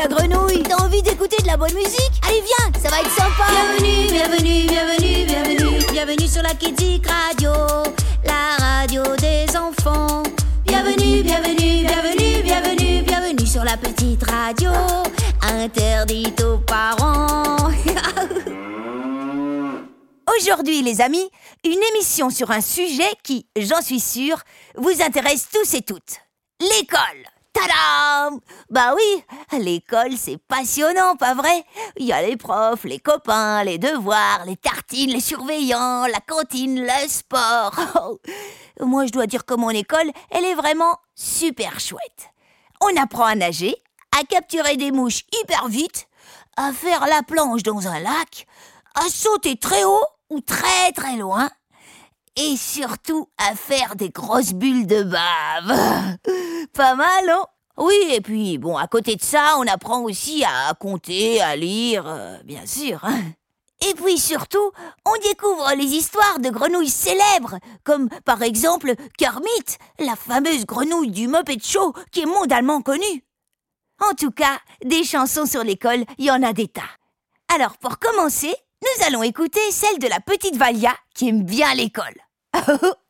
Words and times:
la 0.00 0.08
grenouille. 0.08 0.62
T'as 0.62 0.76
envie 0.76 1.02
d'écouter 1.02 1.36
de 1.42 1.46
la 1.46 1.56
bonne 1.56 1.74
musique? 1.74 2.12
Allez 2.26 2.42
viens, 2.42 2.72
ça 2.80 2.88
va 2.88 3.00
être 3.00 3.10
sympa. 3.10 3.44
Bienvenue, 3.50 4.06
bienvenue, 4.10 4.66
bienvenue, 4.66 5.26
bienvenue. 5.26 5.84
Bienvenue 5.92 6.28
sur 6.28 6.42
la 6.42 6.54
Kidzik 6.54 7.06
Radio 7.06 7.50
La 8.24 8.56
radio 8.58 9.02
des 9.16 9.46
enfants. 9.56 10.22
Bienvenue, 10.64 11.22
bienvenue, 11.22 11.84
bienvenue, 11.84 12.42
bienvenue 12.42 13.02
Bienvenue 13.02 13.46
sur 13.46 13.64
la 13.64 13.76
petite 13.76 14.22
radio. 14.30 14.70
Interdite 15.42 16.40
aux 16.42 16.58
parents. 16.58 17.56
Aujourd'hui 20.38 20.82
les 20.82 21.00
amis, 21.02 21.28
une 21.64 21.80
émission 21.94 22.30
sur 22.30 22.50
un 22.50 22.60
sujet 22.62 23.10
qui, 23.22 23.46
j'en 23.58 23.82
suis 23.82 24.00
sûre, 24.00 24.38
vous 24.76 25.02
intéresse 25.02 25.48
tous 25.52 25.74
et 25.74 25.82
toutes. 25.82 26.20
L'école 26.60 27.26
Tadam 27.52 28.40
Bah 28.70 28.94
oui, 28.94 29.24
l'école 29.58 30.16
c'est 30.16 30.38
passionnant, 30.38 31.16
pas 31.16 31.34
vrai? 31.34 31.64
Il 31.96 32.06
y 32.06 32.12
a 32.12 32.22
les 32.22 32.36
profs, 32.36 32.84
les 32.84 32.98
copains, 32.98 33.64
les 33.64 33.78
devoirs, 33.78 34.44
les 34.46 34.56
tartines, 34.56 35.10
les 35.10 35.20
surveillants, 35.20 36.06
la 36.06 36.20
cantine, 36.20 36.80
le 36.80 37.08
sport. 37.08 37.74
Moi 38.80 39.06
je 39.06 39.12
dois 39.12 39.26
dire 39.26 39.44
que 39.44 39.54
mon 39.54 39.70
école, 39.70 40.10
elle 40.30 40.44
est 40.44 40.54
vraiment 40.54 40.96
super 41.14 41.80
chouette. 41.80 42.30
On 42.80 42.96
apprend 42.96 43.24
à 43.24 43.34
nager, 43.34 43.74
à 44.18 44.24
capturer 44.24 44.76
des 44.76 44.92
mouches 44.92 45.24
hyper 45.42 45.68
vite, 45.68 46.08
à 46.56 46.72
faire 46.72 47.06
la 47.06 47.22
planche 47.22 47.62
dans 47.62 47.88
un 47.88 48.00
lac, 48.00 48.46
à 48.94 49.08
sauter 49.08 49.56
très 49.56 49.84
haut 49.84 50.04
ou 50.30 50.40
très 50.40 50.92
très 50.92 51.16
loin, 51.16 51.50
et 52.36 52.56
surtout 52.56 53.28
à 53.38 53.54
faire 53.54 53.96
des 53.96 54.10
grosses 54.10 54.52
bulles 54.52 54.86
de 54.86 55.02
bave. 55.02 56.16
Pas 56.72 56.94
mal, 56.94 57.26
non 57.26 57.44
Oui, 57.78 57.94
et 58.12 58.20
puis, 58.20 58.58
bon, 58.58 58.76
à 58.76 58.86
côté 58.86 59.16
de 59.16 59.22
ça, 59.22 59.56
on 59.58 59.66
apprend 59.66 60.00
aussi 60.02 60.44
à 60.44 60.72
compter, 60.74 61.40
à 61.40 61.56
lire, 61.56 62.04
euh, 62.06 62.38
bien 62.44 62.66
sûr. 62.66 63.00
hein. 63.04 63.20
Et 63.88 63.94
puis 63.94 64.18
surtout, 64.18 64.72
on 65.06 65.12
découvre 65.26 65.72
les 65.74 65.86
histoires 65.86 66.38
de 66.38 66.50
grenouilles 66.50 66.90
célèbres, 66.90 67.58
comme 67.82 68.10
par 68.26 68.42
exemple 68.42 68.94
Kermit, 69.16 69.48
la 69.98 70.16
fameuse 70.16 70.66
grenouille 70.66 71.10
du 71.10 71.28
Muppet 71.28 71.56
Show 71.62 71.94
qui 72.12 72.20
est 72.20 72.26
mondialement 72.26 72.82
connue. 72.82 73.24
En 74.06 74.12
tout 74.14 74.32
cas, 74.32 74.58
des 74.84 75.02
chansons 75.02 75.46
sur 75.46 75.64
l'école, 75.64 76.04
il 76.18 76.26
y 76.26 76.30
en 76.30 76.42
a 76.42 76.52
des 76.52 76.68
tas. 76.68 76.82
Alors 77.54 77.78
pour 77.78 77.98
commencer, 77.98 78.54
nous 78.82 79.06
allons 79.06 79.22
écouter 79.22 79.60
celle 79.70 79.98
de 79.98 80.08
la 80.08 80.20
petite 80.20 80.56
Valia 80.56 80.94
qui 81.14 81.28
aime 81.28 81.42
bien 81.42 81.74
l'école. 81.74 82.14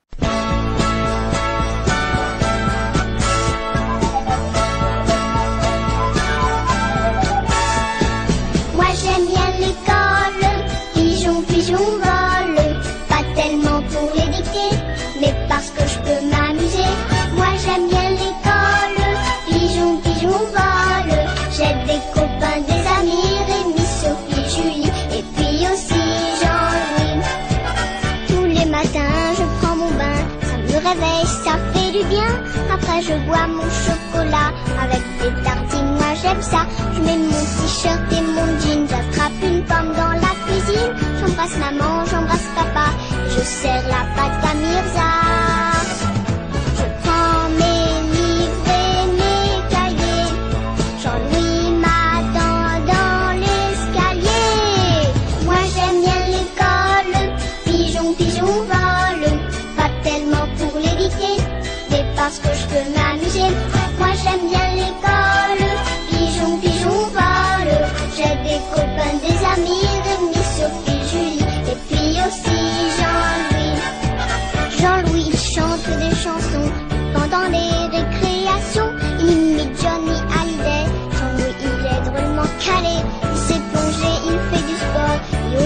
bois 33.31 33.47
mon 33.47 33.71
chocolat 33.87 34.51
avec 34.83 35.03
des 35.21 35.43
tartines, 35.43 35.93
moi 35.99 36.13
j'aime 36.21 36.43
ça. 36.43 36.63
Je 36.95 37.01
mets 37.01 37.19
mon 37.19 37.45
t-shirt 37.57 38.03
et 38.17 38.23
mon 38.35 38.49
jean, 38.61 38.83
j'attrape 38.91 39.41
une 39.43 39.63
pomme 39.65 39.93
dans 40.01 40.15
la 40.25 40.33
cuisine. 40.45 40.93
J'embrasse 41.19 41.57
maman, 41.65 42.05
j'embrasse 42.11 42.49
papa, 42.57 42.87
je 43.33 43.41
serre 43.41 43.87
la 43.95 44.03
pâte 44.17 44.45
à 44.51 44.55
Mirza. 44.55 45.10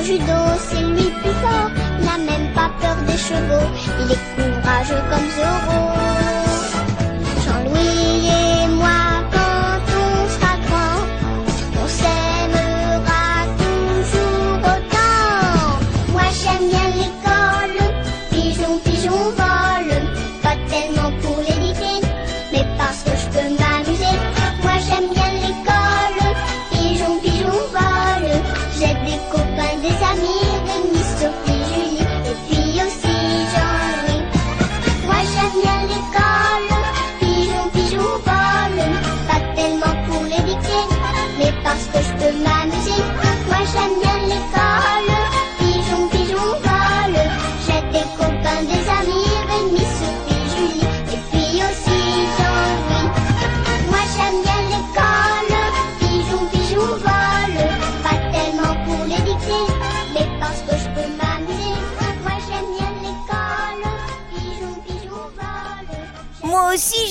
Judo, 0.04 0.40
c'est 0.68 0.82
lui 0.82 1.10
plus 1.20 1.36
fort. 1.42 1.70
Il 1.98 2.04
n'a 2.04 2.18
même 2.18 2.52
pas 2.52 2.70
peur 2.80 2.96
des 3.06 3.16
chevaux. 3.16 3.68
Il 4.00 4.12
est 4.12 4.24
courageux 4.36 5.02
comme 5.10 5.30
Zorro. 5.36 6.03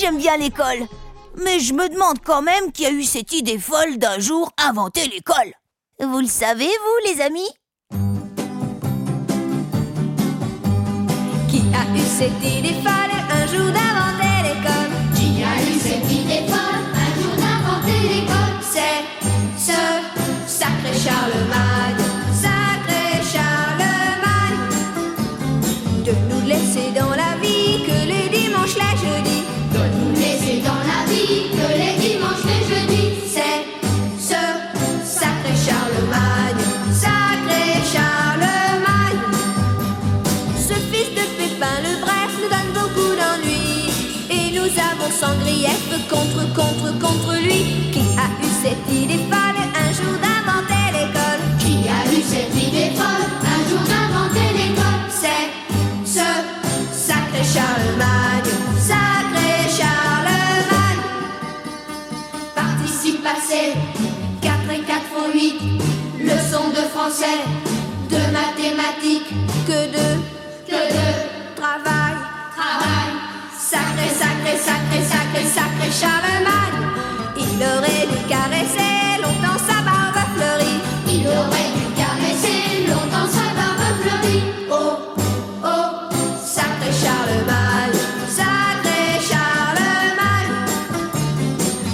J'aime 0.04 0.18
bien 0.18 0.36
l'école. 0.36 0.86
Mais 1.42 1.60
je 1.60 1.72
me 1.72 1.88
demande 1.88 2.18
quand 2.22 2.42
même 2.42 2.72
qui 2.72 2.84
a 2.84 2.90
eu 2.90 3.04
cette 3.04 3.32
idée 3.32 3.58
folle 3.58 3.96
d'un 3.96 4.18
jour 4.18 4.52
inventer 4.58 5.08
l'école. 5.08 5.52
Vous 5.98 6.20
le 6.20 6.26
savez, 6.26 6.66
vous, 6.66 7.10
les 7.10 7.22
amis? 7.22 7.48
Qui 11.48 11.62
a 11.72 11.84
eu 11.96 12.04
cette 12.18 12.44
idée 12.44 12.76
folle 12.82 13.14
un 13.30 13.46
jour 13.46 13.72
d'inventer 13.72 14.36
l'école? 14.42 14.92
Qui 15.14 15.42
a 15.42 15.54
eu 15.62 15.78
cette 15.80 16.12
idée 16.12 16.44
folle 16.48 16.84
un 17.04 17.10
jour 17.22 17.34
d'inventer 17.42 18.00
l'école? 18.06 18.56
C'est 18.60 19.00
ce 19.56 19.78
sacré 20.46 20.92
Charlemagne, 21.02 21.73
Qui 47.48 48.00
a 48.16 48.26
eu 48.42 48.48
cette 48.62 48.92
idée 48.92 49.20
folle 49.30 49.60
un 49.84 49.92
jour 49.92 50.14
d'inventer 50.24 50.84
l'école 50.92 51.42
Qui 51.58 51.86
a 51.88 52.00
eu 52.10 52.22
cette 52.22 52.54
idée 52.56 52.90
folle 52.96 53.28
un 53.54 53.60
jour 53.68 53.80
d'inventer 53.80 54.48
l'école 54.58 55.04
C'est 55.10 55.50
ce 56.06 56.26
sacré 56.92 57.42
Charlemagne, 57.54 58.50
sacré 58.78 59.68
Charlemagne. 59.78 61.02
Participe 62.54 63.22
passé. 63.22 63.74
4 64.40 64.54
et 64.72 64.80
4 64.80 65.02
font 65.12 65.30
8. 65.32 65.54
Leçon 66.20 66.70
de 66.70 66.82
français, 66.94 67.40
de 68.08 68.20
mathématiques. 68.32 69.28
Que 69.66 69.86
de 69.92 70.06
Que 70.66 70.80
de 70.96 71.06
travail. 71.60 72.16
travail. 72.56 73.10
Sacré, 73.58 74.08
sacré, 74.08 74.56
sacré, 74.56 75.02
sacré, 75.02 75.44
sacré 75.44 75.90
Charlemagne. 76.00 76.83
Il 78.04 78.10
aurait 78.10 78.16
dû 78.18 78.28
caresser 78.28 79.22
longtemps 79.22 79.58
sa 79.66 79.80
barbe 79.82 80.18
fleurie. 80.36 80.80
Il 81.08 81.26
aurait 81.26 81.70
dû 81.74 81.84
caresser 81.96 82.86
longtemps 82.86 83.28
sa 83.30 83.46
barbe 83.56 83.86
fleurie. 84.02 84.42
Oh, 84.70 84.98
oh, 85.64 85.68
sacré 86.44 86.90
Charlemagne, 86.92 87.98
sacré 88.28 89.20
Charlemagne. 89.30 90.52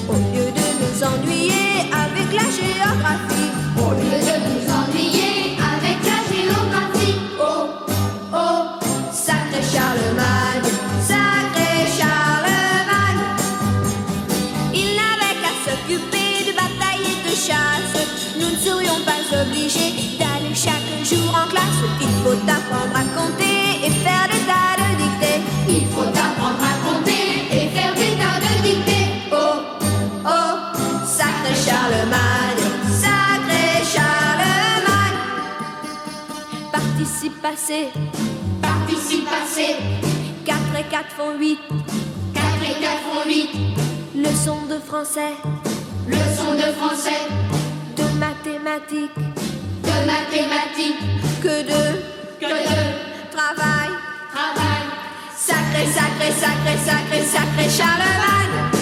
Au 0.08 0.14
lieu 0.14 0.50
de 0.50 0.66
nous 0.80 1.04
ennuyer 1.04 1.90
avec 1.92 2.32
la 2.32 2.48
géographie, 2.58 3.50
Au 3.78 3.90
lieu 3.92 4.18
de 4.28 4.36
nous 4.48 4.66
ennuyer 4.80 5.56
avec 5.74 5.98
la 6.10 6.18
géographie. 6.34 7.20
oh, 7.40 7.68
oh, 8.34 8.62
sacré 9.12 9.62
Charlemagne, 9.62 10.29
obligés 19.32 20.18
d'aller 20.18 20.54
chaque 20.54 20.88
jour 21.04 21.28
en 21.30 21.48
classe. 21.48 21.80
Il 22.00 22.08
faut 22.22 22.38
apprendre 22.48 22.94
à 22.94 23.04
compter 23.16 23.86
et 23.86 23.90
faire 23.90 24.26
des 24.28 24.44
tas 24.46 24.76
de 24.78 24.88
dictées. 25.02 25.40
Il 25.68 25.86
faut 25.86 26.08
apprendre 26.08 26.62
à 26.62 26.74
compter 26.86 27.46
et 27.50 27.68
faire 27.68 27.94
des 27.94 28.16
tas 28.20 28.40
de 28.44 28.62
dictées. 28.62 29.06
Oh, 29.32 29.36
oh, 30.26 30.52
sacré 31.06 31.54
Charlemagne, 31.54 32.64
sacré 32.90 33.84
Charlemagne. 33.94 35.18
Participe 36.72 37.40
passé, 37.42 37.88
Participe 38.62 39.26
passé. 39.26 39.76
4 40.44 40.58
et 40.78 40.90
4 40.90 41.04
font 41.16 41.38
8. 41.38 41.58
4 42.34 42.44
et 42.62 42.80
4 42.80 42.92
font 43.06 43.28
8. 43.28 43.50
Leçon 44.16 44.66
de 44.68 44.78
français, 44.78 45.34
Leçon 46.08 46.54
de 46.54 46.72
français, 46.72 47.28
mathématiques, 48.70 49.16
de 49.82 50.06
mathématiques. 50.06 51.42
que 51.42 51.62
de 51.62 51.82
Que 52.38 52.46
de 52.46 52.80
travail. 53.34 53.90
travail. 54.32 54.84
Sacré, 55.36 55.86
sacré, 55.86 56.30
sacré, 56.30 56.76
sacré, 56.86 57.22
sacré 57.24 57.68
Charlemagne. 57.68 58.79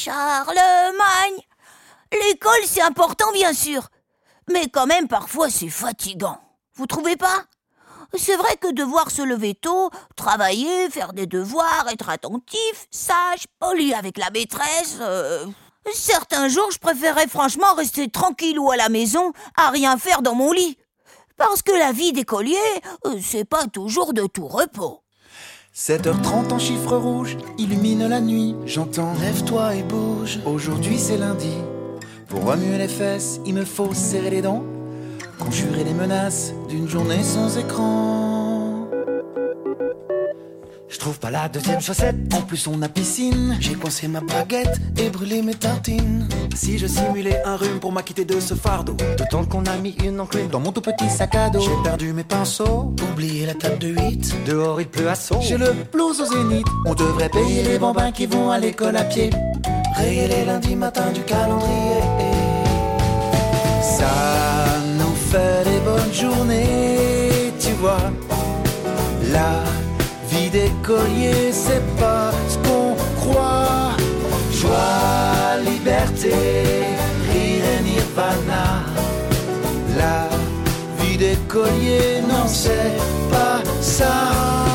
Charlemagne 0.00 1.42
L'école, 2.10 2.64
c'est 2.64 2.80
important, 2.80 3.30
bien 3.32 3.52
sûr. 3.52 3.88
Mais 4.50 4.68
quand 4.70 4.86
même, 4.86 5.08
parfois, 5.08 5.50
c'est 5.50 5.68
fatigant. 5.68 6.40
Vous 6.74 6.86
trouvez 6.86 7.18
pas? 7.18 7.44
C'est 8.16 8.36
vrai 8.36 8.56
que 8.56 8.72
devoir 8.72 9.10
se 9.10 9.20
lever 9.20 9.54
tôt, 9.54 9.90
travailler, 10.16 10.88
faire 10.88 11.12
des 11.12 11.26
devoirs, 11.26 11.86
être 11.92 12.08
attentif, 12.08 12.86
sage, 12.90 13.44
poli 13.58 13.92
avec 13.92 14.16
la 14.16 14.30
maîtresse... 14.30 14.96
euh, 15.00 15.46
Certains 15.92 16.48
jours, 16.48 16.70
je 16.70 16.78
préférais 16.78 17.26
franchement 17.26 17.74
rester 17.74 18.10
tranquillou 18.10 18.70
à 18.70 18.76
la 18.76 18.88
maison, 18.88 19.32
à 19.56 19.70
rien 19.70 19.98
faire 19.98 20.22
dans 20.22 20.34
mon 20.34 20.52
lit. 20.52 20.78
Parce 21.36 21.62
que 21.62 21.72
la 21.72 21.92
vie 21.92 22.12
d'écolier, 22.12 22.56
euh, 23.06 23.18
c'est 23.22 23.44
pas 23.46 23.66
toujours 23.66 24.12
de 24.14 24.26
tout 24.26 24.46
repos. 24.46 25.02
7h30 25.80 26.52
en 26.52 26.58
chiffre 26.58 26.94
rouge 26.94 27.38
illumine 27.56 28.06
la 28.06 28.20
nuit. 28.20 28.54
J'entends 28.66 29.14
lève-toi 29.18 29.76
et 29.76 29.82
bouge. 29.82 30.38
Aujourd'hui 30.44 30.98
c'est 30.98 31.16
lundi. 31.16 31.54
Pour 32.28 32.44
remuer 32.44 32.76
les 32.76 32.86
fesses, 32.86 33.40
il 33.46 33.54
me 33.54 33.64
faut 33.64 33.94
serrer 33.94 34.28
les 34.28 34.42
dents. 34.42 34.62
Conjurer 35.38 35.84
les 35.84 35.94
menaces 35.94 36.52
d'une 36.68 36.86
journée 36.86 37.22
sans 37.22 37.56
écran. 37.56 38.39
Je 40.90 40.98
trouve 40.98 41.20
pas 41.20 41.30
la 41.30 41.48
deuxième 41.48 41.80
chaussette. 41.80 42.16
En 42.34 42.42
plus, 42.42 42.66
on 42.66 42.82
a 42.82 42.88
piscine. 42.88 43.56
J'ai 43.60 43.74
coincé 43.74 44.08
ma 44.08 44.20
baguette 44.20 44.80
et 44.98 45.08
brûlé 45.08 45.40
mes 45.40 45.54
tartines. 45.54 46.28
Si 46.56 46.78
je 46.78 46.86
simulais 46.88 47.40
un 47.44 47.56
rhume 47.56 47.78
pour 47.78 47.92
m'acquitter 47.92 48.24
de 48.24 48.40
ce 48.40 48.54
fardeau. 48.54 48.96
D'autant 49.16 49.44
qu'on 49.44 49.64
a 49.66 49.76
mis 49.76 49.96
une 50.04 50.18
enclume 50.18 50.48
dans 50.48 50.58
mon 50.58 50.72
tout 50.72 50.80
petit 50.80 51.08
sac 51.08 51.36
à 51.36 51.48
dos. 51.48 51.60
J'ai 51.60 51.82
perdu 51.84 52.12
mes 52.12 52.24
pinceaux. 52.24 52.92
Oublié 53.12 53.46
la 53.46 53.54
table 53.54 53.78
de 53.78 53.88
8. 53.88 54.34
Dehors, 54.46 54.80
il 54.80 54.88
pleut 54.88 55.08
à 55.08 55.14
saut. 55.14 55.38
J'ai 55.40 55.58
le 55.58 55.72
blues 55.92 56.20
au 56.20 56.24
zénith. 56.24 56.66
On 56.84 56.94
devrait 56.94 57.28
payer 57.28 57.62
les 57.62 57.78
bambins 57.78 58.10
qui 58.10 58.26
vont 58.26 58.50
à 58.50 58.58
l'école 58.58 58.96
à 58.96 59.04
pied. 59.04 59.30
Rayer 59.94 60.26
les 60.26 60.44
lundis 60.44 60.74
matins 60.74 61.12
du 61.12 61.20
calendrier. 61.22 62.02
Ça 63.80 64.10
nous 64.98 65.14
fait 65.14 65.64
des 65.64 65.78
bonnes 65.84 66.12
journées, 66.12 67.52
tu 67.60 67.70
vois. 67.74 68.10
La 69.32 69.62
d'écolier, 70.80 71.52
c'est 71.52 71.84
pas 71.98 72.30
ce 72.48 72.56
qu'on 72.58 72.94
croit. 73.20 73.96
Joie, 74.52 75.58
liberté, 75.64 76.32
rire 77.30 77.64
et 77.78 77.82
nirvana. 77.82 78.84
La 79.96 80.28
vie 81.02 81.16
d'écolier, 81.16 82.22
non, 82.28 82.46
c'est 82.46 82.96
pas 83.30 83.62
ça. 83.80 84.69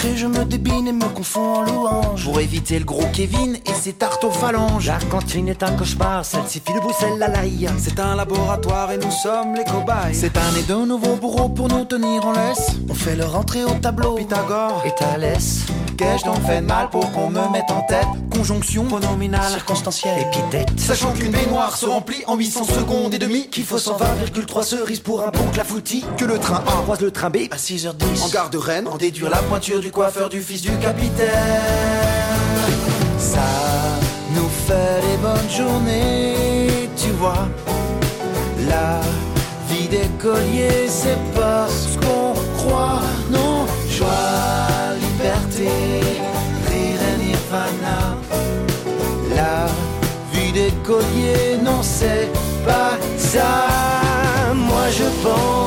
La 0.00 0.06
récré, 0.08 0.18
je 0.18 0.26
me 0.26 0.44
débine 0.46 0.88
et 0.88 0.92
me 0.92 1.08
confonds 1.08 1.56
en 1.56 1.62
louange. 1.62 2.24
Pour 2.24 2.40
éviter 2.40 2.78
le 2.78 2.86
gros 2.86 3.06
Kevin 3.12 3.58
et 3.66 3.74
ses 3.74 3.92
tartes 3.92 4.24
aux 4.24 4.30
phalanges. 4.30 4.86
La 4.86 4.98
cantine 5.10 5.48
est 5.48 5.62
un 5.62 5.72
cauchemar, 5.72 6.24
celle-ci 6.24 6.62
file 6.64 6.76
debout, 6.76 6.92
celle-là 6.98 7.28
l'ail. 7.28 7.68
C'est 7.78 8.00
un 8.00 8.16
laboratoire 8.16 8.92
et 8.92 8.96
nous 8.96 9.10
sommes 9.10 9.54
les 9.54 9.64
cobayes. 9.64 10.14
C'est 10.14 10.36
un 10.38 10.54
et 10.58 10.62
de 10.62 10.86
nouveaux 10.86 11.16
bourreaux 11.16 11.50
pour 11.50 11.68
nous 11.68 11.84
tenir 11.84 12.24
en 12.24 12.32
laisse. 12.32 12.70
On 12.88 12.94
fait 12.94 13.14
leur 13.14 13.36
entrée 13.36 13.64
au 13.64 13.74
tableau. 13.74 14.14
Pythagore 14.14 14.82
Et 14.86 14.94
Thalès, 14.94 15.66
Qu'ai-je 16.00 16.24
donc 16.24 16.40
fait 16.46 16.62
de 16.62 16.66
mal 16.66 16.88
pour 16.88 17.12
qu'on 17.12 17.28
me 17.28 17.46
mette 17.52 17.70
en 17.70 17.82
tête. 17.82 18.06
Conjonction 18.32 18.84
pronominal, 18.84 19.52
circonstancielle. 19.52 20.22
épithète. 20.22 20.68
Sachant 20.80 21.12
qu'une 21.12 21.30
baignoire 21.30 21.76
se 21.76 21.84
remplit 21.84 22.24
en 22.26 22.36
800 22.36 22.64
secondes 22.64 23.12
et 23.12 23.18
demie 23.18 23.48
Qu'il 23.48 23.64
faut 23.64 23.76
120,3 23.76 24.62
cerises 24.62 25.00
pour 25.00 25.22
un 25.22 25.28
bon 25.28 25.44
clafoutis 25.52 26.06
Que 26.16 26.24
le 26.24 26.38
train 26.38 26.64
A 26.66 26.82
Croise 26.84 27.02
le 27.02 27.10
train 27.10 27.28
B, 27.28 27.36
à 27.50 27.56
6h10 27.56 28.22
En 28.24 28.28
gare 28.30 28.48
de 28.48 28.56
Rennes, 28.56 28.88
en 28.88 28.96
déduire 28.96 29.28
la 29.28 29.42
pointure 29.42 29.80
du 29.80 29.90
coiffeur 29.90 30.30
du 30.30 30.40
fils 30.40 30.62
du 30.62 30.70
capitaine. 30.78 31.28
Ça 33.18 33.44
nous 34.34 34.48
fait 34.66 35.02
des 35.02 35.18
bonnes 35.18 35.50
journées, 35.50 36.88
tu 36.96 37.10
vois. 37.10 37.46
La 38.70 39.02
vie 39.68 39.86
d'écolier, 39.88 40.88
c'est 40.88 41.18
pas 41.38 41.68
ce 41.68 41.98
qu'on 41.98 42.32
croit 42.56 43.02
Non, 43.30 43.66
joie, 43.90 44.08
liberté, 45.00 45.68
c'est 52.00 52.28
pas 52.64 52.92
ça. 53.18 53.52
Moi 54.54 54.86
je 54.98 55.08
pense 55.22 55.59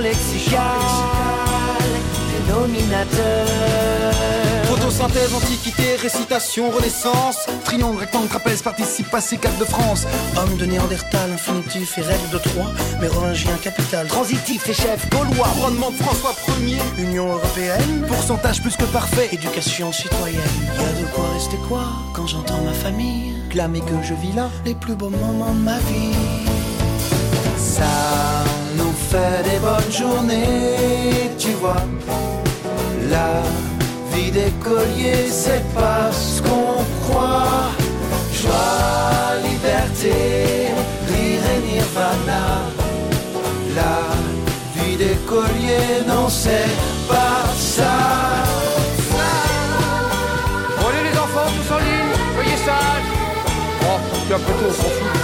lexical, 0.00 0.60
dénominateur. 2.46 3.46
Photosynthèse, 4.64 5.34
antiquité, 5.34 5.96
récitation, 5.96 6.70
renaissance. 6.70 7.46
Triangle, 7.64 7.98
rectangle, 7.98 8.28
trapèze, 8.28 8.62
participe 8.62 9.10
passé, 9.10 9.38
carte 9.38 9.58
de 9.58 9.64
France. 9.64 10.06
Homme 10.36 10.56
de 10.56 10.66
Néandertal, 10.66 11.32
infinitif 11.32 11.98
et 11.98 12.02
règle 12.02 12.30
de 12.32 12.38
Troie. 12.38 12.70
Mérongien, 13.00 13.56
capital, 13.62 14.06
transitif 14.06 14.68
et 14.68 14.74
chef 14.74 15.08
gaulois. 15.10 15.48
Couronnement 15.54 15.90
de 15.90 15.96
François 15.96 16.32
1er. 16.32 16.78
Union 16.98 17.32
européenne. 17.32 18.04
Pourcentage 18.06 18.62
plus 18.62 18.76
que 18.76 18.84
parfait. 18.84 19.28
Éducation 19.32 19.92
citoyenne. 19.92 20.40
Y 20.76 20.84
a 20.84 21.02
de 21.02 21.06
quoi 21.14 21.24
rester 21.34 21.56
quoi 21.68 21.84
quand 22.14 22.26
j'entends 22.26 22.62
ma 22.62 22.72
famille 22.72 23.38
clamer 23.48 23.80
que 23.80 24.02
je 24.02 24.14
vis 24.14 24.32
là 24.32 24.50
les 24.64 24.74
plus 24.74 24.94
beaux 24.94 25.08
moments 25.08 25.54
de 25.54 25.60
ma 25.60 25.78
vie. 25.78 26.27
Ça 27.78 28.44
nous 28.76 28.92
fait 29.10 29.42
des 29.48 29.58
bonnes 29.60 29.92
journées, 29.92 31.30
tu 31.38 31.50
vois. 31.60 31.82
La 33.08 33.42
vie 34.12 34.30
d'écolier, 34.32 35.28
c'est 35.30 35.64
pas 35.74 36.10
ce 36.12 36.42
qu'on 36.42 36.82
croit. 37.04 37.70
Joie, 38.32 39.38
liberté, 39.48 40.16
rire 41.10 41.44
et 41.54 41.60
nirvana. 41.72 42.44
La 43.78 43.98
vie 44.74 44.96
d'écolier, 44.96 46.02
non, 46.06 46.28
c'est 46.28 46.72
pas 47.08 47.44
ça. 47.56 47.94
Les 51.04 51.18
enfants. 51.18 51.50
Oh. 53.82 55.17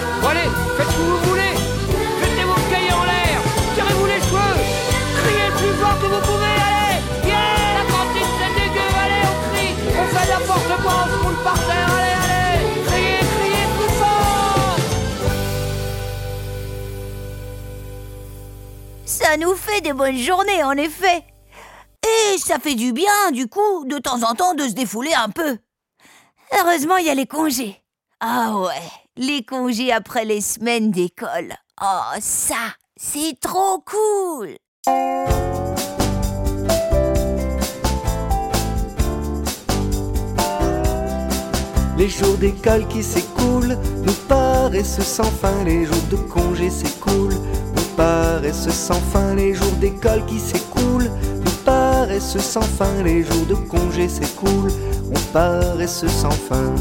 Que 6.05 6.15
vous 6.15 6.21
pouvez, 6.21 6.45
allez 6.45 7.01
Yeah 7.27 7.75
La 7.75 7.85
cantine 7.91 8.33
c'est 8.39 8.53
dégueu, 8.61 8.89
allez, 9.03 9.25
on 9.31 9.37
crie, 9.51 9.75
on 9.99 10.05
fait 10.15 10.29
n'importe 10.33 10.75
quoi, 10.83 10.93
on 10.93 11.07
se 11.09 11.17
roule 11.25 11.41
par 11.43 11.59
terre, 11.67 11.91
allez, 11.99 12.17
allez 12.25 12.65
Criez, 12.87 13.23
criez 13.37 13.67
plus 13.77 13.93
fort 13.99 14.77
Ça 19.07 19.37
nous 19.37 19.55
fait 19.55 19.81
des 19.81 19.93
bonnes 19.93 20.19
journées, 20.19 20.63
en 20.63 20.73
effet. 20.73 21.25
Et 22.05 22.39
ça 22.39 22.59
fait 22.59 22.75
du 22.75 22.93
bien, 22.93 23.31
du 23.33 23.49
coup, 23.49 23.85
de 23.87 23.99
temps 23.99 24.23
en 24.29 24.35
temps, 24.35 24.55
de 24.55 24.69
se 24.69 24.75
défouler 24.75 25.15
un 25.15 25.31
peu. 25.31 25.57
Heureusement, 26.59 26.99
il 26.99 27.07
y 27.07 27.11
a 27.11 27.15
les 27.15 27.27
congés. 27.27 27.83
Ah 28.21 28.59
ouais, 28.59 28.91
les 29.17 29.43
congés 29.45 29.93
après 29.93 30.25
les 30.25 30.43
semaines 30.43 30.91
d'école. 30.91 31.55
Oh, 31.83 32.19
ça, 32.21 32.75
c'est 32.97 33.39
trop 33.41 33.81
cool. 33.81 34.57
Les 42.05 42.11
jours 42.11 42.37
d'école 42.37 42.87
qui 42.89 43.03
s'écoulent 43.03 43.79
nous 44.05 44.13
paraissent 44.29 45.01
sans 45.01 45.23
fin. 45.25 45.65
Les 45.65 45.87
jours 45.87 46.07
de 46.11 46.17
congé 46.17 46.69
s'écoulent 46.69 47.41
nous 47.75 47.97
paraissent 47.97 48.69
sans 48.69 49.01
fin. 49.01 49.35
Les 49.35 49.55
jours 49.55 49.73
d'école 49.81 50.23
qui 50.27 50.39
s'écoulent 50.39 51.11
nous 51.43 51.57
paraissent 51.65 52.37
sans 52.37 52.61
fin. 52.61 53.03
Les 53.03 53.23
jours 53.23 53.47
de 53.49 53.55
congé 53.55 54.11
s'écoulent, 54.11 54.71
on 55.11 55.33
paraissent 55.33 56.07
sans 56.07 56.31
fin. 56.31 56.75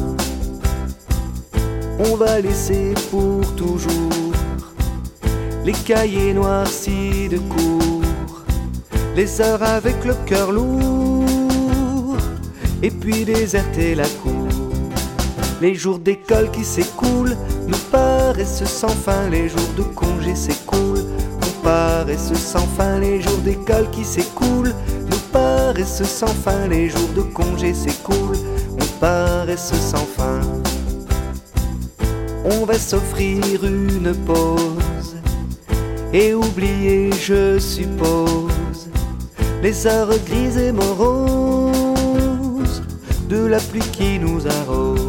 On 2.00 2.18
va 2.18 2.42
laisser 2.42 2.94
pour 3.10 3.40
toujours 3.56 4.36
les 5.64 5.72
cahiers 5.72 6.34
noircis 6.34 7.30
de 7.30 7.38
cours, 7.38 8.42
les 9.16 9.40
heures 9.40 9.64
avec 9.64 10.04
le 10.04 10.16
cœur 10.26 10.52
lourd, 10.52 12.18
et 12.82 12.92
puis 12.92 13.24
déserter 13.24 13.96
la 13.96 14.10
cour. 14.22 14.33
Les 15.64 15.76
jours 15.76 15.98
d'école 15.98 16.52
qui 16.52 16.66
s'écoulent 16.66 17.38
nous 17.70 17.78
paraissent 17.90 18.66
sans 18.66 18.90
fin, 18.90 19.30
les 19.30 19.48
jours 19.48 19.74
de 19.78 19.84
congé 19.84 20.36
s'écoulent, 20.36 21.06
nous 21.42 21.62
paraissent 21.64 22.34
sans 22.34 22.68
fin, 22.76 23.00
les 23.00 23.22
jours 23.22 23.38
d'école 23.46 23.90
qui 23.92 24.04
s'écoulent 24.04 24.74
nous 25.10 25.22
paraissent 25.32 26.04
sans 26.04 26.28
fin, 26.28 26.68
les 26.68 26.90
jours 26.90 27.08
de 27.16 27.22
congé 27.22 27.74
s'écoulent, 27.74 28.36
nous 28.78 28.92
paraissent 29.00 29.72
sans 29.72 30.06
fin. 30.06 30.42
On 32.44 32.66
va 32.66 32.78
s'offrir 32.78 33.64
une 33.64 34.14
pause 34.26 35.16
et 36.12 36.34
oublier, 36.34 37.10
je 37.14 37.58
suppose, 37.58 38.90
les 39.62 39.88
heures 39.88 40.10
grises 40.26 40.58
et 40.58 40.74
moroses 40.74 41.72
de 43.30 43.46
la 43.46 43.62
pluie 43.62 43.90
qui 43.94 44.20
nous 44.20 44.46
arrose. 44.46 45.03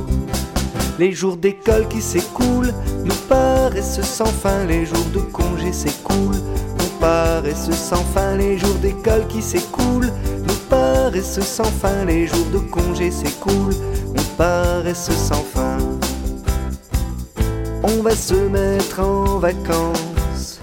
Les 0.97 1.11
jours 1.11 1.37
d'école 1.37 1.89
qui 1.89 2.01
s'écoulent 2.01 2.73
nous 3.05 3.15
paraissent 3.29 4.01
sans 4.03 4.27
fin, 4.27 4.65
les 4.65 4.87
jours 4.87 5.07
de 5.13 5.19
congé 5.19 5.73
s'écoulent, 5.73 6.41
nous 6.79 7.01
paraissent 7.01 7.73
sans 7.73 8.05
fin, 8.15 8.37
les 8.37 8.57
jours 8.59 8.77
d'école 8.77 9.27
qui 9.27 9.43
s'écoulent 9.43 10.13
nous 10.47 10.55
paraissent 10.71 11.41
sans 11.41 11.65
fin, 11.65 12.05
les 12.05 12.29
jours 12.29 12.47
de 12.53 12.59
congé 12.59 13.11
s'écoulent, 13.11 13.75
nous 14.15 14.25
paraissent 14.37 15.11
sans 15.11 15.43
fin. 15.43 15.79
On 17.83 18.01
va 18.03 18.15
se 18.15 18.35
mettre 18.35 19.01
en 19.01 19.39
vacances 19.39 20.61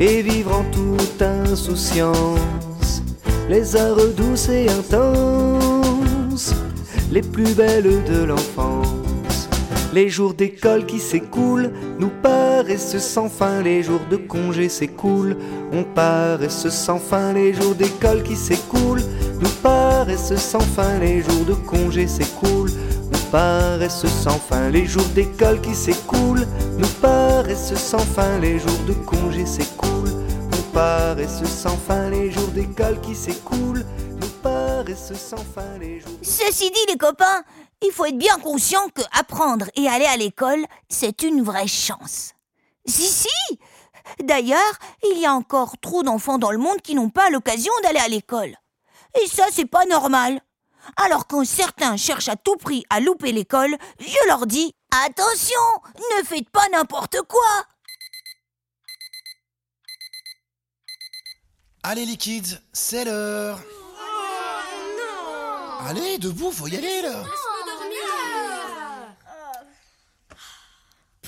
et 0.00 0.22
vivre 0.22 0.56
en 0.56 0.64
toute 0.72 1.20
insouciance 1.20 3.02
les 3.50 3.76
heures 3.76 4.08
douces 4.16 4.48
et 4.48 4.68
intenses, 4.70 6.54
les 7.12 7.20
plus 7.20 7.54
belles 7.54 8.02
de 8.04 8.24
l'enfance. 8.24 8.93
Les 9.94 10.08
jours 10.08 10.34
d'école 10.34 10.86
qui 10.86 10.98
s'écoulent 10.98 11.70
nous 12.00 12.10
paraissent 12.20 12.98
sans 12.98 13.28
fin, 13.28 13.62
les 13.62 13.84
jours 13.84 14.00
de 14.10 14.16
congé 14.16 14.68
s'écoulent, 14.68 15.36
on 15.70 15.84
paraissent 15.84 16.68
sans 16.68 16.98
fin, 16.98 17.32
les 17.32 17.54
jours 17.54 17.76
d'école 17.76 18.24
qui 18.24 18.34
s'écoulent 18.34 19.04
nous 19.40 19.54
paraissent 19.62 20.34
sans 20.34 20.58
fin, 20.58 20.98
les 20.98 21.22
jours 21.22 21.44
de 21.46 21.54
congé 21.54 22.08
s'écoulent, 22.08 22.72
nous 23.12 23.30
paraissent 23.30 24.04
sans 24.24 24.40
fin, 24.40 24.68
les 24.68 24.84
jours 24.84 25.06
d'école 25.14 25.60
qui 25.60 25.76
s'écoulent 25.76 26.48
nous 26.76 26.88
paraissent 27.00 27.76
sans 27.76 27.98
fin, 27.98 28.40
les 28.40 28.58
jours 28.58 28.84
de 28.88 28.94
congé 28.94 29.46
s'écoulent, 29.46 30.10
nous 30.50 30.72
paraissent 30.72 31.44
sans 31.44 31.76
fin, 31.76 32.10
les 32.10 32.32
jours 32.32 32.48
d'école 32.48 33.00
qui 33.00 33.14
s'écoulent 33.14 33.84
nous 34.20 34.28
paraissent 34.42 35.12
sans 35.14 35.36
fin. 35.36 35.62
Ceci 36.20 36.70
dit, 36.70 36.92
les 36.92 36.98
copains, 36.98 37.44
il 37.82 37.92
faut 37.92 38.04
être 38.06 38.18
bien 38.18 38.38
conscient 38.38 38.88
que 38.88 39.02
apprendre 39.12 39.66
et 39.76 39.88
aller 39.88 40.06
à 40.06 40.16
l'école, 40.16 40.64
c'est 40.88 41.22
une 41.22 41.42
vraie 41.42 41.68
chance. 41.68 42.32
Si, 42.86 43.06
si 43.06 43.28
D'ailleurs, 44.22 44.78
il 45.10 45.18
y 45.18 45.26
a 45.26 45.32
encore 45.32 45.78
trop 45.78 46.02
d'enfants 46.02 46.38
dans 46.38 46.50
le 46.50 46.58
monde 46.58 46.82
qui 46.82 46.94
n'ont 46.94 47.08
pas 47.08 47.30
l'occasion 47.30 47.72
d'aller 47.82 48.00
à 48.00 48.08
l'école. 48.08 48.54
Et 49.22 49.26
ça, 49.26 49.44
c'est 49.50 49.64
pas 49.64 49.86
normal. 49.86 50.40
Alors 50.96 51.26
quand 51.26 51.44
certains 51.46 51.96
cherchent 51.96 52.28
à 52.28 52.36
tout 52.36 52.56
prix 52.56 52.84
à 52.90 53.00
louper 53.00 53.32
l'école, 53.32 53.76
je 53.98 54.28
leur 54.28 54.46
dis 54.46 54.74
Attention, 55.06 55.60
ne 56.18 56.24
faites 56.24 56.50
pas 56.50 56.68
n'importe 56.70 57.16
quoi 57.28 57.64
Allez 61.82 62.06
les 62.06 62.16
kids, 62.16 62.58
c'est 62.72 63.04
l'heure. 63.04 63.60
Allez, 65.86 66.18
debout, 66.18 66.50
faut 66.50 66.66
y 66.66 66.76
aller 66.76 67.02
là. 67.02 67.24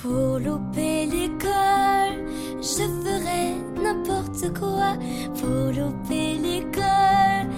Pour 0.07 0.39
louper 0.39 1.07
l'école, 1.07 2.15
je 2.61 2.85
ferai 3.03 3.57
n'importe 3.83 4.57
quoi. 4.57 4.97
Pour 5.35 5.73
louper 5.73 6.35
l'école, 6.35 7.49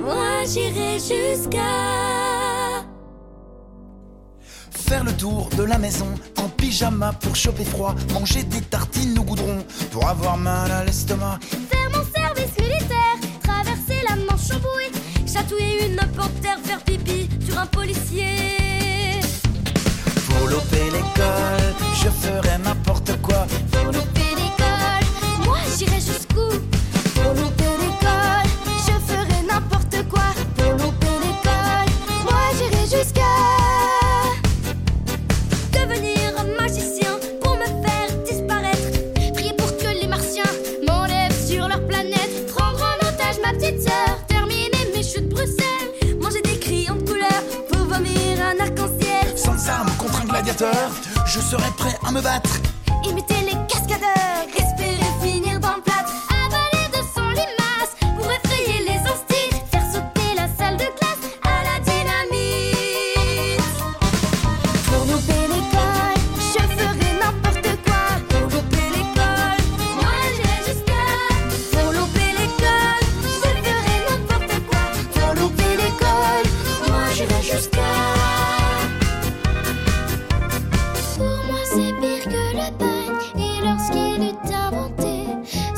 moi 0.00 0.42
j'irai 0.46 0.94
jusqu'à. 0.94 2.86
Faire 4.70 5.04
le 5.04 5.12
tour 5.18 5.50
de 5.58 5.64
la 5.64 5.76
maison 5.76 6.08
en 6.38 6.48
pyjama 6.48 7.12
pour 7.12 7.36
choper 7.36 7.66
froid, 7.66 7.94
manger 8.14 8.42
des 8.44 8.62
tartines 8.62 9.18
au 9.18 9.22
goudron 9.22 9.58
pour 9.92 10.08
avoir 10.08 10.38
mal 10.38 10.70
à 10.70 10.84
l'estomac. 10.84 11.38
Faire 11.42 11.90
mon 11.90 12.04
service 12.18 12.56
militaire, 12.58 13.18
traverser 13.42 14.02
la 14.08 14.16
Manche 14.16 14.50
en 14.50 14.60
bouée, 14.60 14.90
chatouiller 15.26 15.88
une 15.88 15.96
panthère, 16.16 16.58
faire 16.64 16.82
pipi 16.84 17.28
sur 17.44 17.58
un 17.58 17.66
policier. 17.66 18.57
Louper 20.50 20.90
l'école, 20.90 21.74
je 21.94 22.08
ferai 22.08 22.58
n'importe 22.64 23.12
quoi. 23.22 23.46
Pour 23.70 23.84
louper 23.92 24.30
l'école, 24.36 25.44
moi 25.44 25.58
j'irai 25.76 26.00
jusqu'où? 26.00 26.50
Je 51.26 51.40
serai 51.40 51.70
prêt 51.76 51.94
à 52.06 52.10
me 52.10 52.22
battre. 52.22 52.58
Imitez 53.04 53.34
les 53.42 53.56
cascadeurs, 53.68 54.37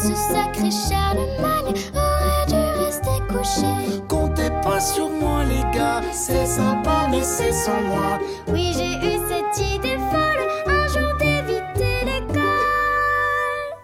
Ce 0.02 0.14
sacré 0.14 0.70
Charlemagne 0.70 1.74
Aurait 1.94 2.46
dû 2.48 2.84
rester 2.84 3.20
couché 3.28 4.00
Comptez 4.08 4.48
pas 4.62 4.80
sur 4.80 5.10
moi, 5.10 5.44
les 5.44 5.62
gars, 5.76 6.00
c'est 6.12 6.46
sympa, 6.46 7.06
mais 7.10 7.22
c'est 7.22 7.52
sans 7.52 7.80
moi. 7.82 8.18
Oui 8.48 8.72
j'ai 8.74 8.94
eu 8.94 9.18
cette 9.28 9.58
idée 9.66 9.98
folle 10.10 10.46
Un 10.66 10.86
jour 10.88 11.16
d'éviter 11.18 12.04
l'école 12.06 12.40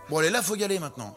Bon, 0.09 0.19
allez, 0.19 0.31
là, 0.31 0.41
faut 0.41 0.57
y 0.57 0.65
aller 0.65 0.79
maintenant. 0.79 1.15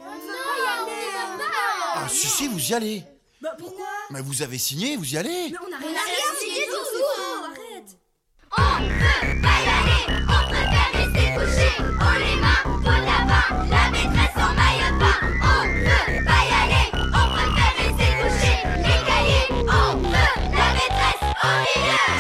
Ah, 1.96 2.08
si, 2.10 2.28
si, 2.28 2.48
vous 2.48 2.60
y 2.60 2.74
allez. 2.74 3.04
Bah 3.42 3.52
pourquoi? 3.58 3.86
Mais 4.10 4.22
vous 4.22 4.42
avez 4.42 4.58
signé, 4.58 4.98
vous 4.98 5.14
y 5.14 5.18
allez. 5.18 5.54
On 5.62 5.74
a 5.74 5.78
rien 5.78 5.98
signé 6.40 6.66
tout 6.68 6.80
Arrête 7.48 7.98
On 8.58 8.80
peut 8.84 9.42
pas 9.42 9.59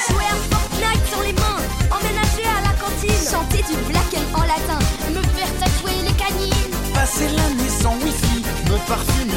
Jouer 0.07 0.23
à 0.23 0.55
Fortnite 0.55 1.05
sur 1.11 1.21
les 1.23 1.33
mains 1.33 1.59
Emménager 1.91 2.47
à 2.47 2.61
la 2.63 2.73
cantine. 2.79 3.29
Chanter 3.29 3.63
du 3.63 3.75
black 3.91 4.15
en 4.33 4.43
latin 4.43 4.79
Me 5.13 5.21
faire 5.35 5.51
tatouer 5.59 5.91
les 6.05 6.13
canines. 6.13 6.71
Passer 6.93 7.27
l'année 7.27 7.69
sans 7.69 7.95
wifi, 7.95 8.43
me 8.71 8.77
parfumer 8.87 9.28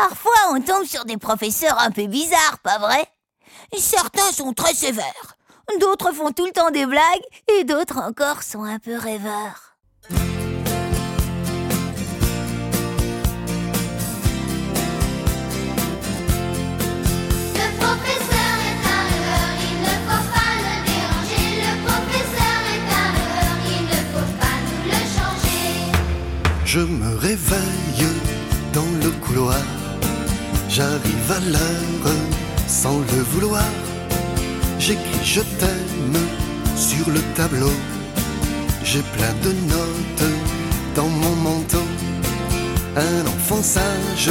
Parfois, 0.00 0.52
on 0.52 0.60
tombe 0.60 0.84
sur 0.84 1.04
des 1.04 1.16
professeurs 1.16 1.76
un 1.80 1.90
peu 1.90 2.06
bizarres, 2.06 2.58
pas 2.62 2.78
vrai? 2.78 3.04
Certains 3.76 4.30
sont 4.30 4.52
très 4.52 4.72
sévères, 4.72 5.34
d'autres 5.80 6.12
font 6.12 6.30
tout 6.30 6.46
le 6.46 6.52
temps 6.52 6.70
des 6.70 6.86
blagues, 6.86 7.02
et 7.58 7.64
d'autres 7.64 7.98
encore 7.98 8.44
sont 8.44 8.62
un 8.62 8.78
peu 8.78 8.96
rêveurs. 8.96 9.74
Le 10.10 10.18
professeur 17.80 18.54
est 18.68 18.80
un 18.86 19.02
rêveur, 19.10 19.50
il 19.66 19.78
ne 19.82 19.94
faut 20.06 20.26
pas 20.30 20.54
le 20.62 20.74
déranger. 20.86 21.46
Le 21.58 21.72
professeur 21.84 22.60
est 22.74 22.86
un 22.94 23.10
rêveur, 23.18 23.56
il 23.66 23.82
ne 23.82 24.00
faut 24.14 24.30
pas 24.38 24.58
nous 24.68 24.84
le 24.92 25.00
changer. 25.18 25.90
Je 26.64 26.82
me 26.82 27.10
réveille 27.16 28.06
dans 28.72 28.90
le 29.02 29.10
couloir. 29.26 29.58
J'arrive 30.78 31.32
à 31.32 31.40
l'heure 31.50 32.14
sans 32.68 33.00
le 33.00 33.22
vouloir. 33.32 33.64
J'écris 34.78 35.24
je 35.24 35.40
t'aime 35.40 36.20
sur 36.76 37.10
le 37.10 37.20
tableau. 37.34 37.72
J'ai 38.84 39.02
plein 39.16 39.34
de 39.42 39.52
notes 39.74 40.30
dans 40.94 41.08
mon 41.08 41.34
manteau. 41.34 41.82
Un 42.94 43.26
enfant 43.26 43.60
sage 43.60 44.30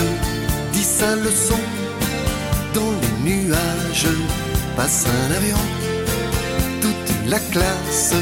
dit 0.71 0.85
sa 0.85 1.17
leçon. 1.17 1.59
Dans 2.73 2.93
les 3.01 3.29
nuages 3.29 4.07
passe 4.77 5.05
un 5.05 5.35
avion. 5.35 5.63
Toute 6.79 7.29
la 7.29 7.39
classe 7.39 8.13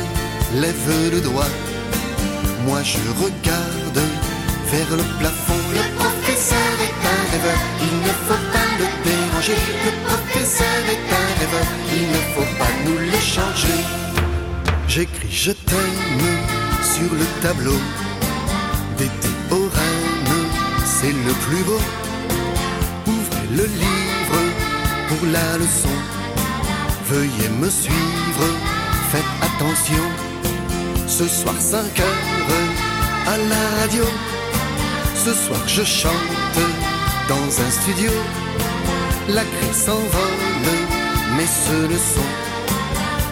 lève 0.55 1.11
le 1.11 1.21
doigt. 1.21 1.53
Moi 2.65 2.81
je 2.81 2.97
regarde 3.23 4.01
vers 4.71 4.97
le 4.97 5.03
plafond. 5.19 5.61
Le 5.73 5.95
professeur 5.99 6.73
est 6.87 7.01
un 7.13 7.21
rêveur, 7.31 7.74
faut 8.27 8.43
pas 8.53 8.67
le 8.79 8.87
déranger. 9.03 9.57
Le 9.85 9.91
professeur 10.07 10.79
est 10.93 11.05
un 11.21 11.27
rêveur, 11.39 11.67
il 11.93 12.07
ne 12.15 12.21
faut 12.33 12.51
pas 12.59 12.73
nous 12.85 12.97
le 12.97 13.19
changer. 13.19 13.79
J'écris 14.87 15.31
je 15.31 15.51
t'aime 15.51 16.15
sur 16.81 17.11
le 17.13 17.25
tableau. 17.41 17.79
Des 18.97 19.09
théorèmes, 19.23 20.47
c'est 20.85 21.11
le 21.11 21.33
plus 21.45 21.63
beau. 21.63 21.81
Ouvrez 23.07 23.47
le 23.59 23.65
livre 23.65 24.41
pour 25.09 25.27
la 25.27 25.57
leçon. 25.57 25.95
Veuillez 27.09 27.49
me 27.61 27.69
suivre, 27.69 28.47
faites 29.11 29.33
attention. 29.41 30.05
Ce 31.07 31.27
soir 31.27 31.55
5 31.59 31.99
heures 31.99 32.65
à 33.27 33.37
la 33.37 33.81
radio. 33.81 34.03
Ce 35.15 35.33
soir 35.33 35.61
je 35.67 35.83
chante 35.83 36.11
dans 37.27 37.61
un 37.65 37.71
studio. 37.71 38.11
La 39.29 39.43
crise 39.43 39.85
s'envole, 39.85 40.69
mais 41.35 41.45
ce 41.45 41.77
ne 41.93 41.97
sont 41.97 42.31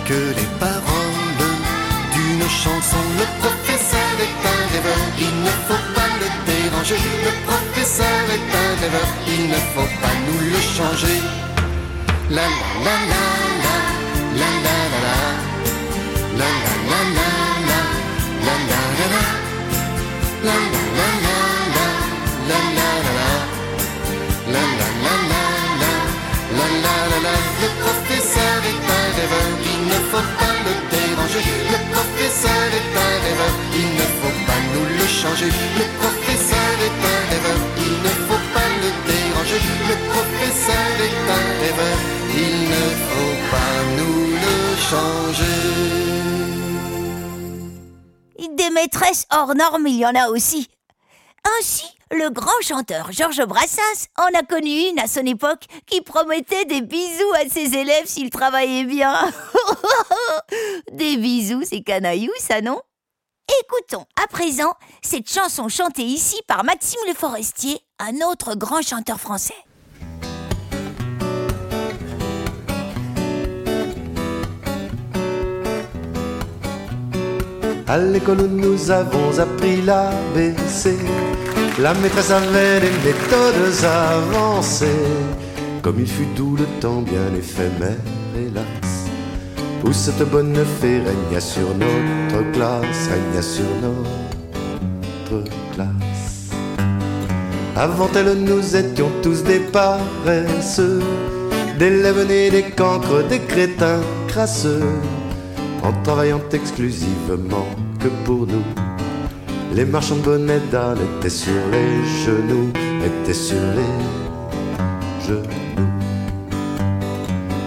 que 0.05 0.19
les 0.39 0.49
paroles 0.59 1.43
d'une 2.13 2.49
chanson. 2.49 3.03
Le 3.21 3.27
professeur 3.41 4.13
est 4.25 4.39
un 4.55 4.61
rêveur, 4.73 5.01
il 5.19 5.33
ne 5.47 5.53
faut 5.67 5.85
pas 5.97 6.09
le 6.21 6.27
déranger. 6.51 6.97
Le 7.27 7.33
professeur 7.47 8.23
est 8.35 8.49
un 8.65 8.71
rêveur, 8.81 9.07
il 9.27 9.49
ne 9.49 9.59
faut 9.73 9.91
pas 10.01 10.15
nous 10.25 10.39
le 10.53 10.61
changer. 10.77 11.19
La 12.29 12.47
la 12.47 12.71
la 12.85 12.95
la 13.11 13.23
la 13.63 13.92
le 30.73 30.81
déranger. 30.91 31.43
Le 31.73 31.79
professeur 31.93 32.65
est 32.79 32.91
un 33.05 33.13
rêveur, 33.25 33.53
il 33.81 33.89
ne 33.99 34.07
faut 34.19 34.37
pas 34.47 34.61
nous 34.73 34.85
le 34.99 35.07
changer. 35.07 35.49
Le 35.79 35.85
professeur 36.01 36.73
est 36.87 36.99
un 37.13 37.19
rêveur, 37.31 37.59
il 37.77 37.93
ne 38.05 38.13
faut 38.27 38.45
pas 38.55 38.69
le 38.83 38.89
déranger. 39.09 39.61
Le 39.89 39.95
professeur 40.11 40.91
est 41.07 41.19
un 41.39 41.45
rêveur, 41.63 41.97
il 42.45 42.55
ne 42.73 42.85
faut 43.09 43.37
pas 43.53 43.75
nous 43.97 44.19
le 44.43 44.57
changer. 44.89 45.83
Des 48.55 48.69
maîtresses 48.69 49.25
hors 49.31 49.55
normes, 49.55 49.87
il 49.87 49.97
y 49.97 50.05
en 50.05 50.15
a 50.15 50.27
aussi. 50.29 50.69
Ainsi, 51.59 51.85
le 52.13 52.29
grand 52.29 52.61
chanteur 52.61 53.11
Georges 53.11 53.45
Brassens 53.45 54.07
en 54.17 54.37
a 54.37 54.43
connu 54.43 54.89
une 54.89 54.99
à 54.99 55.07
son 55.07 55.25
époque 55.25 55.65
qui 55.87 56.01
promettait 56.01 56.65
des 56.65 56.81
bisous 56.81 57.33
à 57.35 57.49
ses 57.49 57.75
élèves 57.75 58.05
s'ils 58.05 58.29
travaillaient 58.29 58.85
bien. 58.85 59.31
des 60.91 61.17
bisous, 61.17 61.63
c'est 61.63 61.81
canaillou, 61.81 62.31
ça, 62.37 62.61
non? 62.61 62.81
Écoutons 63.63 64.05
à 64.23 64.27
présent 64.27 64.73
cette 65.01 65.29
chanson 65.29 65.67
chantée 65.69 66.03
ici 66.03 66.39
par 66.47 66.63
Maxime 66.63 66.99
Le 67.07 67.13
Forestier, 67.13 67.79
un 67.99 68.15
autre 68.29 68.55
grand 68.55 68.81
chanteur 68.81 69.19
français. 69.19 69.53
À 77.87 77.97
l'école 77.97 78.47
nous 78.47 78.89
avons 78.91 79.39
appris 79.39 79.81
l'ABC 79.81 80.97
La 81.79 81.95
maîtresse 81.95 82.29
avait 82.29 82.81
des 82.81 82.91
méthodes 83.03 83.83
avancées, 83.83 84.85
comme 85.81 85.99
il 85.99 86.07
fut 86.07 86.27
doux 86.35 86.55
le 86.55 86.65
temps 86.79 87.01
bien 87.01 87.33
éphémère, 87.35 87.97
hélas. 88.35 89.09
Où 89.83 89.91
cette 89.91 90.29
bonne 90.29 90.55
fée 90.79 90.99
régna 90.99 91.39
sur 91.39 91.69
notre 91.75 92.51
classe, 92.51 93.09
régna 93.09 93.41
sur 93.41 93.65
notre 93.81 95.49
classe. 95.73 96.51
Avant 97.75 98.09
elle, 98.15 98.37
nous 98.37 98.75
étions 98.75 99.09
tous 99.23 99.43
des 99.43 99.59
paresseux, 99.59 101.01
des 101.79 101.89
lèvres 101.89 102.23
nés, 102.23 102.51
des 102.51 102.69
cancres, 102.69 103.27
des 103.27 103.39
crétins 103.39 104.01
crasseux, 104.27 104.83
en 105.81 105.91
travaillant 106.03 106.41
exclusivement 106.51 107.65
que 107.99 108.09
pour 108.25 108.45
nous. 108.45 108.82
Les 109.75 109.85
marchands 109.85 110.17
de 110.17 110.21
bonnets 110.21 110.61
d'âne 110.71 110.99
étaient 111.17 111.29
sur 111.29 111.51
les 111.71 112.05
genoux, 112.23 112.69
étaient 113.03 113.33
sur 113.33 113.57
les 113.57 115.25
genoux. 115.25 115.49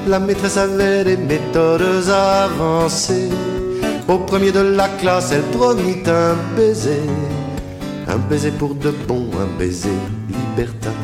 La 0.06 0.20
maîtresse 0.20 0.56
avait 0.56 1.02
des 1.02 1.16
méthodes 1.16 2.08
avancées. 2.08 3.28
Au 4.06 4.18
premier 4.18 4.52
de 4.52 4.60
la 4.60 4.88
classe, 4.88 5.32
elle 5.32 5.42
promit 5.58 6.04
un 6.06 6.36
baiser. 6.56 7.02
Un 8.06 8.18
baiser 8.18 8.52
pour 8.52 8.76
de 8.76 8.92
bon, 9.08 9.28
un 9.40 9.58
baiser 9.58 9.98
libertin. 10.28 10.94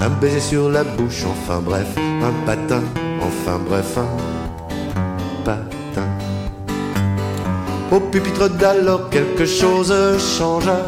Un 0.00 0.10
baiser 0.10 0.38
sur 0.38 0.70
la 0.70 0.84
bouche, 0.84 1.24
enfin 1.28 1.60
bref, 1.60 1.88
un 1.98 2.46
patin, 2.46 2.84
enfin 3.20 3.58
bref, 3.68 3.98
Au 7.90 8.00
pupitre 8.00 8.50
d'alors, 8.50 9.08
quelque 9.08 9.46
chose 9.46 9.94
changea. 10.18 10.86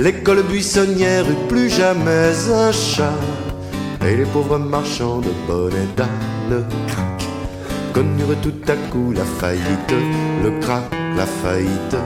L'école 0.00 0.42
buissonnière 0.42 1.24
eut 1.30 1.46
plus 1.48 1.70
jamais 1.70 2.32
un 2.52 2.72
chat. 2.72 3.18
Et 4.04 4.16
les 4.16 4.24
pauvres 4.24 4.58
marchands 4.58 5.20
de 5.20 5.30
bonnets 5.46 5.92
d'âne 5.96 6.64
connurent 7.92 8.40
tout 8.42 8.52
à 8.66 8.74
coup 8.90 9.12
la 9.12 9.24
faillite, 9.24 9.94
le 10.42 10.58
crack, 10.60 10.90
la 11.16 11.24
faillite, 11.24 11.96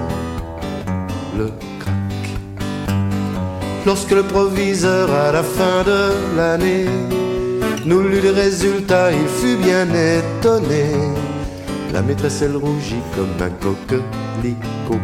le 1.39 1.47
crack. 1.81 1.97
Lorsque 3.87 4.11
le 4.11 4.25
proviseur 4.25 5.09
à 5.11 5.33
la 5.33 5.43
fin 5.43 5.85
de 5.87 6.37
l'année 6.37 6.85
nous 7.87 8.03
lut 8.03 8.21
les 8.21 8.31
résultats, 8.31 9.11
il 9.11 9.29
fut 9.29 9.57
bien 9.57 9.87
étonné. 9.89 10.85
La 11.93 12.03
maîtresse 12.03 12.43
elle 12.43 12.57
rougit 12.57 13.03
comme 13.15 13.31
un 13.41 13.51
coquelicot, 13.63 15.01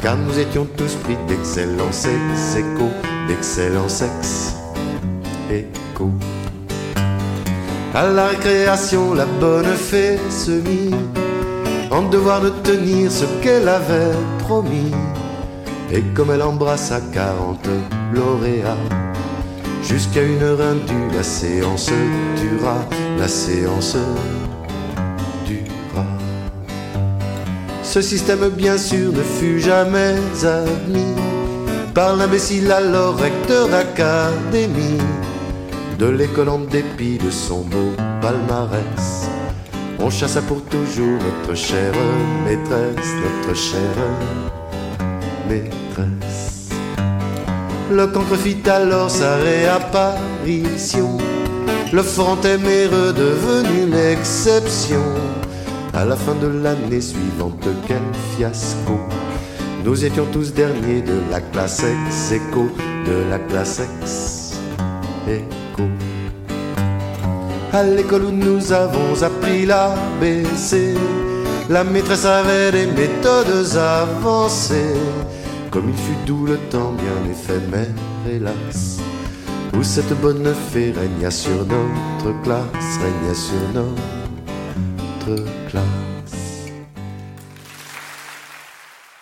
car 0.00 0.16
nous 0.16 0.38
étions 0.38 0.66
tous 0.76 0.94
pris 1.04 1.16
d'excellents 1.28 1.92
sex 1.92 2.56
échos, 2.56 2.92
d'excellents 3.28 3.88
sexe 3.88 4.54
écho. 5.50 6.10
À 7.94 8.08
la 8.08 8.28
récréation, 8.28 9.14
la 9.14 9.26
bonne 9.40 9.74
fée 9.74 10.18
se 10.30 10.52
mit 10.52 10.94
en 11.90 12.02
devoir 12.08 12.40
de 12.40 12.50
tenir 12.62 13.10
ce 13.10 13.24
qu'elle 13.42 13.68
avait 13.68 14.14
promis. 14.40 14.92
Et 15.90 16.02
comme 16.14 16.30
elle 16.30 16.42
embrassa 16.42 17.00
quarante 17.12 17.68
lauréats, 18.12 18.76
jusqu'à 19.82 20.22
une 20.22 20.42
heure 20.42 20.60
indue, 20.60 21.16
la 21.16 21.22
séance 21.22 21.90
dura, 22.36 22.76
la 23.18 23.28
séance 23.28 23.96
Ce 27.90 28.02
système, 28.02 28.50
bien 28.50 28.76
sûr, 28.76 29.14
ne 29.14 29.22
fut 29.22 29.60
jamais 29.60 30.16
admis 30.44 31.14
par 31.94 32.16
l'imbécile 32.16 32.70
alors 32.70 33.16
recteur 33.16 33.66
d'académie 33.66 34.98
de 35.98 36.04
l'école 36.04 36.50
en 36.50 36.58
dépit 36.58 37.16
de 37.16 37.30
son 37.30 37.62
beau 37.62 37.92
palmarès. 38.20 39.30
On 39.98 40.10
chassa 40.10 40.42
pour 40.42 40.62
toujours 40.64 41.18
notre 41.18 41.58
chère 41.58 41.94
maîtresse, 42.44 43.08
notre 43.24 43.58
chère 43.58 43.80
maîtresse. 45.48 46.68
Le 47.90 48.06
cancre 48.06 48.36
fit 48.36 48.68
alors 48.68 49.10
sa 49.10 49.36
réapparition. 49.36 51.16
Le 51.90 52.02
franc 52.02 52.36
téméreux 52.36 53.14
devenu 53.14 53.90
l'exception. 53.90 55.02
À 55.94 56.04
la 56.04 56.16
fin 56.16 56.34
de 56.34 56.46
l'année 56.46 57.00
suivante, 57.00 57.66
quel 57.86 58.02
fiasco! 58.36 58.98
Nous 59.84 60.04
étions 60.04 60.26
tous 60.32 60.52
derniers 60.52 61.02
de 61.02 61.20
la 61.30 61.40
classe 61.40 61.82
ex 61.82 62.32
écho, 62.32 62.68
de 63.06 63.28
la 63.30 63.38
classe 63.38 63.80
ex 63.80 64.54
écho. 65.26 65.88
À 67.72 67.82
l'école 67.82 68.24
où 68.24 68.30
nous 68.30 68.72
avons 68.72 69.22
appris 69.22 69.66
l'ABC, 69.66 70.94
la 71.68 71.84
maîtresse 71.84 72.24
avait 72.24 72.72
des 72.72 72.86
méthodes 72.86 73.76
avancées. 73.76 74.96
Comme 75.70 75.88
il 75.88 75.96
fut 75.96 76.26
doux 76.26 76.46
le 76.46 76.58
temps 76.70 76.92
bien 76.92 77.30
éphémère, 77.30 77.94
hélas, 78.30 78.98
où 79.76 79.82
cette 79.82 80.18
bonne 80.20 80.54
fée 80.70 80.92
régna 80.92 81.30
sur 81.30 81.66
notre 81.66 82.42
classe, 82.42 82.98
régna 83.00 83.34
sur 83.34 83.72
notre 83.74 84.17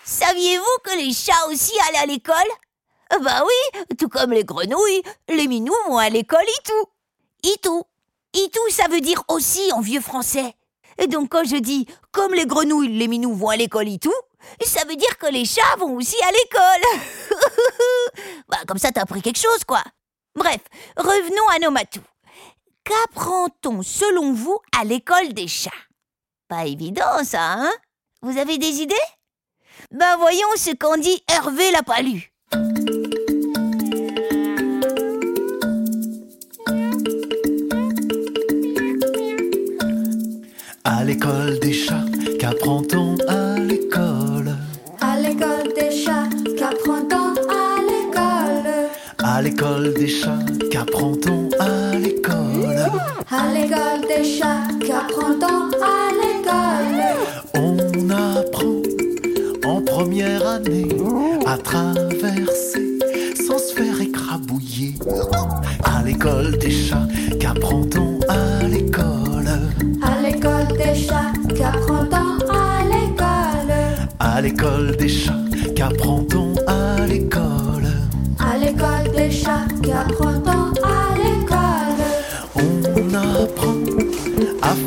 Saviez-vous 0.05 0.64
que 0.85 0.97
les 0.97 1.12
chats 1.12 1.47
aussi 1.49 1.73
allaient 1.88 1.99
à 1.99 2.07
l'école? 2.07 2.37
Bah 3.23 3.42
oui, 3.45 3.83
tout 3.97 4.09
comme 4.09 4.33
les 4.33 4.45
grenouilles, 4.45 5.03
les 5.29 5.47
minous 5.47 5.75
vont 5.88 5.99
à 5.99 6.09
l'école 6.09 6.45
itou. 6.61 6.90
Itou. 7.45 7.83
Itou, 8.35 8.61
ça 8.71 8.88
veut 8.88 9.01
dire 9.01 9.23
aussi 9.29 9.73
en 9.73 9.81
vieux 9.81 10.01
français. 10.01 10.55
Et 10.99 11.07
donc 11.07 11.31
quand 11.31 11.45
je 11.45 11.57
dis 11.57 11.87
comme 12.12 12.35
les 12.35 12.47
grenouilles, 12.47 12.97
les 12.97 13.09
minous 13.09 13.35
vont 13.35 13.49
à 13.49 13.57
l'école 13.57 13.88
itou, 13.88 14.12
ça 14.64 14.85
veut 14.88 14.97
dire 14.97 15.19
que 15.19 15.27
les 15.27 15.45
chats 15.45 15.77
vont 15.79 15.95
aussi 15.95 16.16
à 16.23 16.31
l'école. 16.31 17.38
bah 18.49 18.59
comme 18.66 18.79
ça 18.79 18.90
t'as 18.92 19.03
appris 19.03 19.23
quelque 19.23 19.40
chose 19.40 19.64
quoi. 19.66 19.83
Bref, 20.35 20.61
revenons 20.97 21.49
à 21.55 21.59
nos 21.59 21.71
matous. 21.71 22.01
Qu'apprend-on 22.85 23.83
selon 23.83 24.33
vous 24.33 24.59
à 24.79 24.85
l'école 24.85 25.33
des 25.33 25.49
chats? 25.49 25.71
Pas 26.48 26.66
évident 26.66 27.24
ça, 27.24 27.54
hein? 27.54 27.72
Vous 28.22 28.38
avez 28.38 28.56
des 28.56 28.80
idées? 28.80 28.94
Ben 29.90 30.16
voyons 30.16 30.46
ce 30.56 30.70
qu'en 30.76 30.96
dit 30.96 31.20
Hervé 31.28 31.72
l'a 31.72 31.82
pas 31.82 32.02
lu. 32.02 32.32
À 40.85 41.02
l'école 41.02 41.59
des 41.59 41.72
chats, 41.72 42.04
qu'apprend-on 42.38 43.16
à 43.26 43.59
l'école? 43.59 44.56
À 45.00 45.18
l'école 45.18 45.72
des 45.74 45.90
chats, 45.90 46.28
qu'apprend-on 46.56 47.35
à 47.50 47.80
l'école? 47.82 48.88
À 49.18 49.42
l'école 49.42 49.94
des 49.94 50.09
chats, 50.09 50.38
qu'apprend-on 50.70 51.50
à 51.59 51.96
l'école? 51.96 52.90
À 53.30 53.52
l'école 53.52 54.06
des 54.06 54.24
chats, 54.24 54.62
qu'apprend-on 54.87 55.70
à 55.82 56.12
l'école 56.12 56.25
On 57.54 57.76
apprend 58.11 58.82
en 59.64 59.80
première 59.82 60.46
année 60.46 60.88
à 61.46 61.56
traverser 61.59 62.98
sans 63.46 63.59
se 63.59 63.74
faire 63.74 64.00
écrabouiller. 64.00 64.94
À 65.85 66.02
l'école 66.02 66.56
des 66.59 66.70
chats, 66.70 67.06
qu'apprend-on 67.40 68.20
à 68.28 68.66
l'école? 68.68 69.48
À 70.02 70.20
l'école 70.22 70.76
des 70.76 70.94
chats, 70.94 71.32
qu'apprend-on 71.56 72.38
à 72.48 72.85
l'école? 72.85 73.82
À 74.18 74.40
l'école 74.40 74.96
des 74.96 75.09
chats, 75.09 75.44
qu'apprend-on 75.74 76.54
à 76.66 77.06
l'école? 77.06 77.88
À 78.38 78.59
l'école 78.59 79.11
des 79.16 79.30
chats, 79.30 79.66
qu'apprend-on 79.82 80.75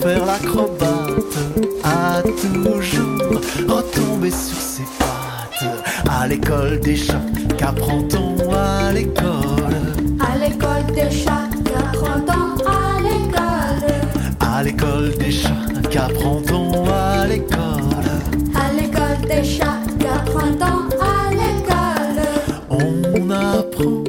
faire 0.01 0.25
l'acrobate, 0.25 1.35
à 1.83 2.21
toujours 2.23 3.41
retomber 3.67 4.31
sur 4.31 4.57
ses 4.57 4.83
pattes. 4.97 5.83
À 6.09 6.27
l'école 6.27 6.79
des 6.79 6.95
chats, 6.95 7.21
qu'apprend-on 7.57 8.53
à 8.53 8.91
l'école? 8.93 9.75
À 10.19 10.37
l'école 10.37 10.85
des 10.93 11.11
chats, 11.11 11.49
qu'apprend-on 11.65 12.55
à 12.65 12.99
l'école? 13.01 13.91
À 14.39 14.63
l'école 14.63 15.11
des 15.17 15.31
chats, 15.31 15.49
qu'apprend-on 15.89 16.85
à 16.89 17.27
l'école? 17.27 18.09
À 18.55 18.73
l'école 18.73 19.27
des 19.27 19.43
chats, 19.43 19.79
qu'apprend-on 19.99 20.87
à 21.01 21.31
l'école? 21.31 22.21
On 22.69 23.29
apprend 23.31 24.03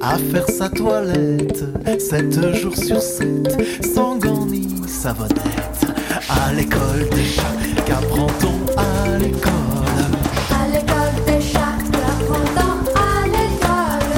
à 0.00 0.18
faire 0.18 0.48
sa 0.48 0.68
toilette, 0.68 1.64
7 1.98 2.54
jours 2.54 2.76
sur 2.76 3.00
7, 3.00 3.84
sans 3.94 4.16
gants 4.16 4.43
à. 5.06 5.12
À 6.28 6.52
l'école 6.54 7.08
des 7.10 7.24
chats, 7.24 7.42
qu'apprend-on 7.84 8.56
à 8.78 9.18
l'école 9.18 9.52
À 10.50 10.66
l'école 10.72 11.24
des 11.26 11.42
chats, 11.42 11.78
qu'apprend-on 11.92 12.74
à 12.96 13.26
l'école 13.26 14.14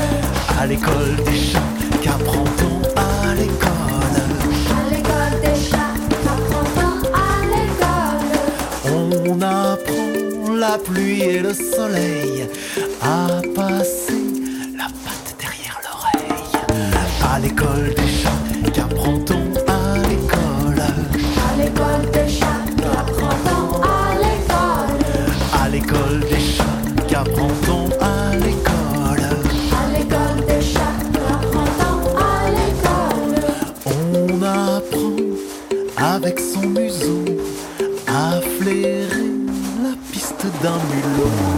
À 0.60 0.66
l'école 0.66 1.16
des 1.24 1.36
chats, 1.36 1.72
qu'apprend-on 2.02 2.82
à 2.96 3.34
l'école 3.34 4.16
À 4.70 4.90
l'école 4.92 5.40
des 5.42 5.60
chats, 5.68 5.96
qu'apprend-on 6.24 6.94
à 7.14 7.30
l'école 7.54 8.32
On 8.94 9.42
apprend 9.42 10.54
la 10.54 10.78
pluie 10.78 11.22
et 11.22 11.40
le 11.40 11.52
soleil 11.52 12.48
à 13.02 13.42
passer 13.56 14.05
d'un 40.66 40.78
mulot. 40.90 41.55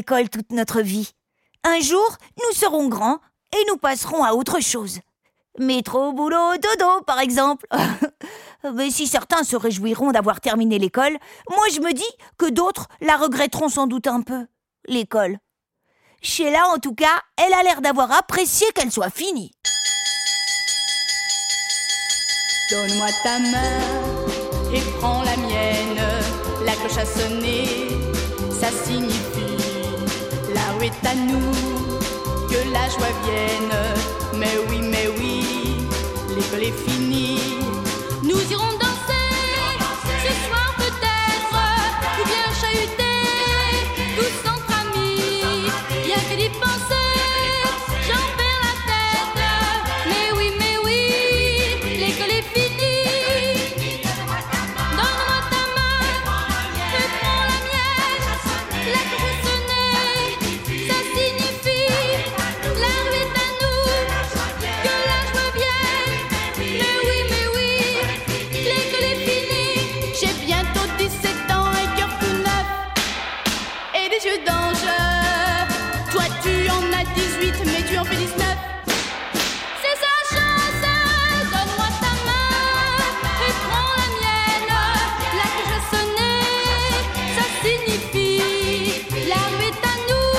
l'école 0.00 0.30
toute 0.30 0.50
notre 0.50 0.80
vie. 0.80 1.10
Un 1.62 1.78
jour, 1.80 2.08
nous 2.38 2.54
serons 2.54 2.88
grands 2.88 3.18
et 3.52 3.62
nous 3.68 3.76
passerons 3.76 4.24
à 4.24 4.32
autre 4.32 4.58
chose. 4.60 5.00
Métro, 5.58 6.14
boulot, 6.14 6.56
dodo, 6.56 7.02
par 7.02 7.20
exemple. 7.20 7.66
Mais 8.74 8.90
si 8.90 9.06
certains 9.06 9.44
se 9.44 9.56
réjouiront 9.56 10.10
d'avoir 10.12 10.40
terminé 10.40 10.78
l'école, 10.78 11.18
moi 11.50 11.66
je 11.70 11.80
me 11.80 11.92
dis 11.92 12.12
que 12.38 12.48
d'autres 12.48 12.88
la 13.02 13.18
regretteront 13.18 13.68
sans 13.68 13.86
doute 13.86 14.06
un 14.06 14.22
peu, 14.22 14.46
l'école. 14.86 15.36
Sheila, 16.22 16.68
en 16.68 16.78
tout 16.78 16.94
cas, 16.94 17.20
elle 17.36 17.52
a 17.52 17.62
l'air 17.62 17.82
d'avoir 17.82 18.10
apprécié 18.10 18.66
qu'elle 18.74 18.90
soit 18.90 19.10
finie. 19.10 19.52
Donne-moi 22.70 23.08
ta 23.22 23.38
main 23.38 24.72
et 24.72 24.80
prends 24.98 25.22
la 25.24 25.36
mienne. 25.36 26.00
La 26.64 26.72
cloche 26.72 26.96
a 26.96 27.04
sonné, 27.04 27.88
ça 28.50 28.70
signifie 28.70 29.49
est 30.82 31.06
à 31.06 31.14
nous, 31.14 31.52
que 32.48 32.72
la 32.72 32.88
joie 32.88 33.12
vienne. 33.24 34.38
Mais 34.38 34.56
oui, 34.68 34.80
mais 34.82 35.08
oui, 35.18 35.44
l'école 36.34 36.62
est 36.62 36.88
finie. 36.88 37.59
tu 77.90 77.98
en 77.98 78.04
fais 78.04 78.16
19. 78.16 78.36
C'est 79.82 79.96
sa 80.04 80.14
chanson, 80.30 81.00
donne-moi 81.50 81.88
ta 82.00 82.12
main 82.26 82.54
et 83.46 83.52
prends 83.66 83.94
la 84.00 84.08
mienne. 84.20 84.74
La 85.38 85.46
cloche 85.54 85.74
a 85.76 85.80
sonné, 85.90 86.34
ça 87.36 87.44
signifie 87.62 88.94
l'âme 89.28 89.62
est 89.68 89.82
à 89.92 89.94
nous, 90.08 90.32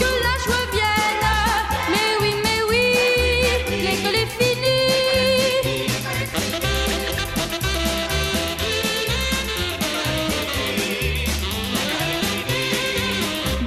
que 0.00 0.10
la 0.26 0.34
joie 0.44 0.66
vienne. 0.72 1.28
Mais 1.92 2.10
oui, 2.20 2.30
mais 2.42 2.60
oui, 2.68 2.86
l'école 3.84 4.16
est 4.16 4.32
finie. 4.38 4.90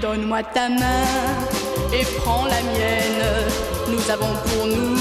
Donne-moi 0.01 0.41
ta 0.43 0.65
main 0.67 1.50
et 1.93 2.05
prends 2.19 2.45
la 2.45 2.61
mienne. 2.61 3.23
Nous 3.87 4.11
avons 4.11 4.33
pour 4.45 4.67
nous 4.67 4.97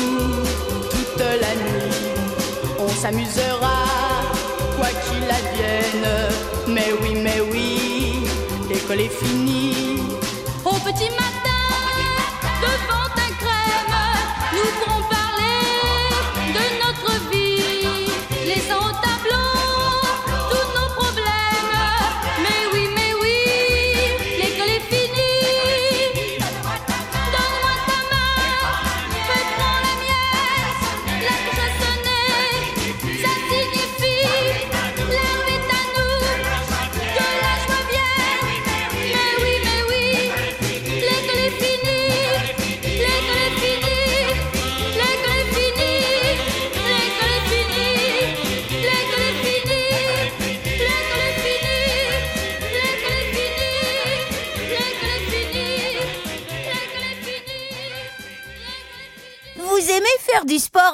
toute 0.90 1.18
la 1.18 1.54
nuit. 1.62 1.94
On 2.78 2.88
s'amusera, 2.88 3.78
quoi 4.76 4.88
qu'il 5.04 5.24
advienne. 5.24 6.10
Mais 6.66 6.88
oui, 7.02 7.14
mais 7.14 7.40
oui, 7.52 8.24
l'école 8.68 9.00
est 9.00 9.08
finie. 9.08 9.70
Petit. 10.84 11.29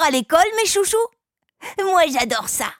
à 0.06 0.10
l'école, 0.10 0.38
mes 0.56 0.66
chouchous? 0.66 0.96
Moi, 1.82 2.02
j'adore 2.06 2.48
ça. 2.48 2.72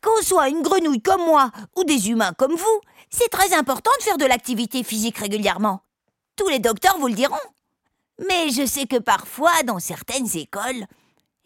Qu'on 0.00 0.22
soit 0.22 0.48
une 0.48 0.62
grenouille 0.62 1.02
comme 1.02 1.24
moi 1.24 1.50
ou 1.76 1.82
des 1.82 2.08
humains 2.08 2.32
comme 2.34 2.54
vous, 2.54 2.80
c'est 3.10 3.28
très 3.28 3.52
important 3.52 3.90
de 3.98 4.04
faire 4.04 4.18
de 4.18 4.24
l'activité 4.24 4.84
physique 4.84 5.18
régulièrement. 5.18 5.80
Tous 6.36 6.48
les 6.48 6.60
docteurs 6.60 6.98
vous 6.98 7.08
le 7.08 7.14
diront. 7.14 7.34
Mais 8.28 8.50
je 8.50 8.64
sais 8.64 8.86
que 8.86 8.98
parfois, 8.98 9.62
dans 9.64 9.80
certaines 9.80 10.36
écoles, 10.36 10.86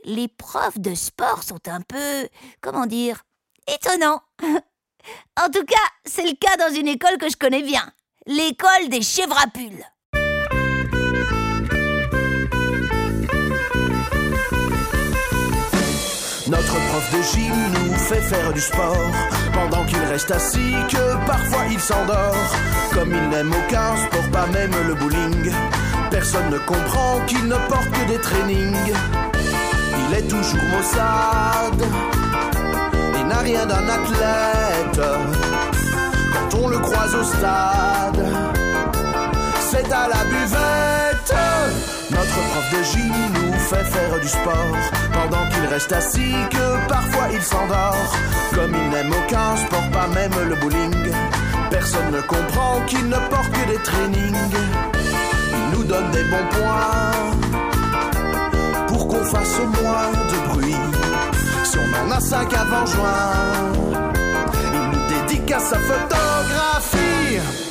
les 0.05 0.29
profs 0.29 0.79
de 0.79 0.95
sport 0.95 1.43
sont 1.43 1.67
un 1.67 1.81
peu, 1.81 2.29
comment 2.61 2.87
dire, 2.87 3.23
étonnants. 3.67 4.21
en 4.43 5.51
tout 5.51 5.65
cas, 5.65 5.77
c'est 6.05 6.27
le 6.27 6.37
cas 6.37 6.57
dans 6.59 6.75
une 6.75 6.89
école 6.89 7.17
que 7.17 7.31
je 7.31 7.37
connais 7.37 7.63
bien, 7.63 7.91
l'école 8.27 8.91
des 8.91 9.03
chevrapules. 9.03 9.85
Notre 16.77 16.89
prof 16.89 17.11
de 17.11 17.23
gym 17.23 17.55
nous 17.73 17.95
fait 17.95 18.21
faire 18.21 18.53
du 18.53 18.61
sport 18.61 19.11
pendant 19.55 19.83
qu'il 19.87 19.99
reste 19.99 20.31
assis 20.31 20.75
que 20.91 21.27
parfois 21.27 21.65
il 21.71 21.81
s'endort. 21.81 22.37
Comme 22.93 23.15
il 23.15 23.29
n'aime 23.31 23.51
aucun 23.51 23.97
sport, 23.97 24.29
pas 24.31 24.47
même 24.53 24.73
le 24.87 24.95
bowling. 24.95 25.53
Personne 26.11 26.51
ne 26.51 26.59
comprend 26.59 27.21
qu'il 27.27 27.47
ne 27.47 27.57
porte 27.71 27.89
que 27.91 28.09
des 28.09 28.19
trainings. 28.19 28.93
Il 30.07 30.19
est 30.19 30.29
toujours 30.29 30.63
maussade 30.71 31.83
et 33.19 33.25
n'a 33.25 33.39
rien 33.39 33.65
d'un 33.65 33.89
athlète. 33.89 35.01
Quand 36.35 36.59
on 36.59 36.69
le 36.69 36.79
croise 36.79 37.15
au 37.15 37.25
stade, 37.25 38.23
c'est 39.61 39.91
à 39.91 40.09
la 40.09 40.25
buvette. 40.25 41.35
Notre 42.11 42.39
prof 42.51 42.71
de 42.71 42.83
gym 42.83 43.15
nous 43.35 43.46
fait 43.67 43.85
faire 43.85 44.21
du 44.21 44.29
sport 44.29 44.77
pendant 45.13 45.45
qu'il 45.49 45.67
reste 45.67 45.93
assis 45.93 46.35
que 46.51 46.89
parfois 46.89 47.27
il 47.33 47.43
s'endort. 47.43 48.07
Comme 48.55 48.73
il 48.75 48.91
n'aime 48.91 49.13
aucun 49.13 49.57
sport, 49.57 49.91
pas 49.93 50.07
même 50.07 50.49
le 50.49 50.55
bowling. 50.57 51.13
Personne 51.71 52.13
ne 52.13 52.21
comprend 52.21 52.81
qu'il 52.87 53.09
ne 53.09 53.17
porte 53.31 53.51
que 53.51 53.67
des 53.73 53.83
trainings. 53.83 54.57
Il 55.53 55.77
nous 55.77 55.85
donne 55.85 56.11
des 56.13 56.23
bons 56.25 56.49
points 56.51 57.11
pour 58.87 59.09
qu'on 59.09 59.25
fasse 59.25 59.59
moins 59.83 60.13
de 60.31 60.49
bruit. 60.49 60.77
Si 61.65 61.77
on 61.79 62.07
en 62.07 62.11
a 62.13 62.21
cinq 62.21 62.55
avant 62.55 62.87
juin, 62.87 63.73
il 64.75 64.91
nous 64.91 65.09
dédicace 65.09 65.71
sa 65.71 65.79
photographie. 65.79 67.66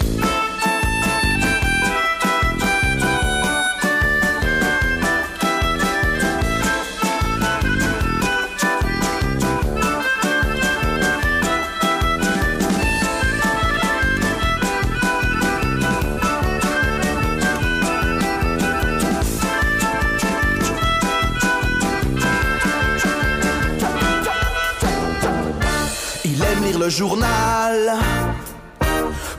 Journal 26.90 27.94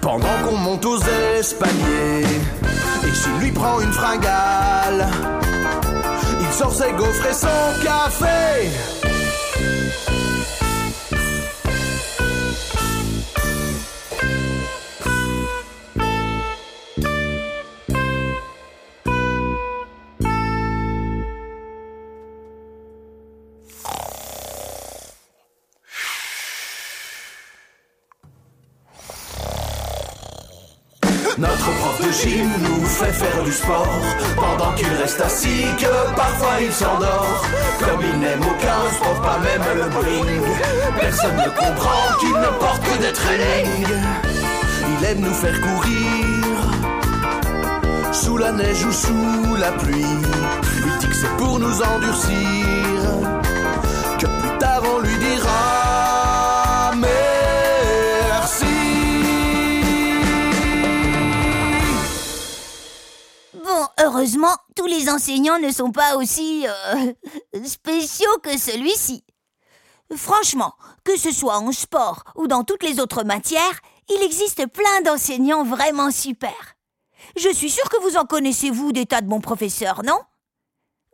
pendant 0.01 0.27
qu'on 0.45 0.57
monte 0.57 0.85
aux 0.85 0.99
espaliers. 1.39 2.27
Et 3.05 3.15
s'il 3.15 3.37
lui 3.41 3.53
prend 3.53 3.81
une 3.81 3.93
fringale, 3.93 5.07
il 6.41 6.53
sort 6.53 6.75
ses 6.75 6.93
gaufres 6.93 7.27
et 7.27 7.35
son 7.35 7.85
café. 7.85 9.06
Notre 31.39 31.71
prof 31.81 32.01
de 32.01 32.11
gym 32.13 32.49
nous 32.63 32.87
fait 32.87 33.13
faire 33.13 33.43
du 33.45 33.53
sport 33.53 33.87
pendant 34.37 34.73
qu'il 34.73 34.89
reste 34.89 35.21
assis 35.21 35.67
que 35.79 36.15
parfois 36.17 36.63
il 36.63 36.73
s'endort. 36.73 37.45
Comme 37.79 38.01
il 38.11 38.21
n'aime 38.21 38.41
aucun 38.41 38.91
sport, 38.95 39.21
pas 39.21 39.39
même 39.41 39.63
le 39.77 39.85
bowling. 39.91 40.43
Personne 40.99 41.37
ne 41.37 41.51
comprend 41.51 42.19
qu'il 42.21 42.31
ne 42.31 42.59
porte 42.59 42.83
que 42.83 43.03
des 43.03 43.13
trainings. 43.13 43.87
Il 44.99 45.05
aime 45.05 45.21
nous 45.21 45.35
faire 45.35 45.61
courir 45.61 46.27
sous 48.13 48.39
la 48.39 48.53
neige 48.53 48.87
ou 48.87 48.93
sous 48.93 49.57
la 49.61 49.73
pluie. 49.73 50.17
Il 50.87 50.99
dit 51.01 51.09
que 51.09 51.15
c'est 51.15 51.37
pour 51.37 51.59
nous 51.59 51.83
endurcir 51.83 52.67
que 54.19 54.27
plus 54.27 54.59
tard 54.59 54.83
on 54.95 55.01
lui 55.01 55.15
dira 55.19 55.66
heureusement, 64.17 64.57
tous 64.75 64.87
les 64.87 65.11
enseignants 65.11 65.59
ne 65.59 65.71
sont 65.71 65.93
pas 65.93 66.17
aussi 66.17 66.67
euh, 66.67 67.13
spéciaux 67.65 68.39
que 68.43 68.57
celui-ci. 68.57 69.25
Franchement, 70.15 70.75
que 71.05 71.19
ce 71.19 71.33
soit 71.33 71.59
en 71.59 71.73
sport 71.73 72.25
ou 72.37 72.47
dans 72.47 72.65
toutes 72.65 72.83
les 72.83 73.01
autres 73.01 73.25
matières, 73.25 73.81
il 74.09 74.23
existe 74.23 74.67
plein 74.67 75.01
d'enseignants 75.05 75.65
vraiment 75.65 76.11
super. 76.11 76.77
Je 77.37 77.53
suis 77.53 77.71
sûre 77.71 77.89
que 77.89 78.01
vous 78.03 78.17
en 78.17 78.25
connaissez, 78.25 78.71
vous, 78.71 78.93
des 78.93 79.05
tas 79.05 79.21
de 79.21 79.27
bons 79.27 79.41
professeurs, 79.41 80.03
non? 80.05 80.21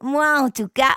Moi, 0.03 0.39
en 0.39 0.51
tout 0.51 0.69
cas, 0.69 0.95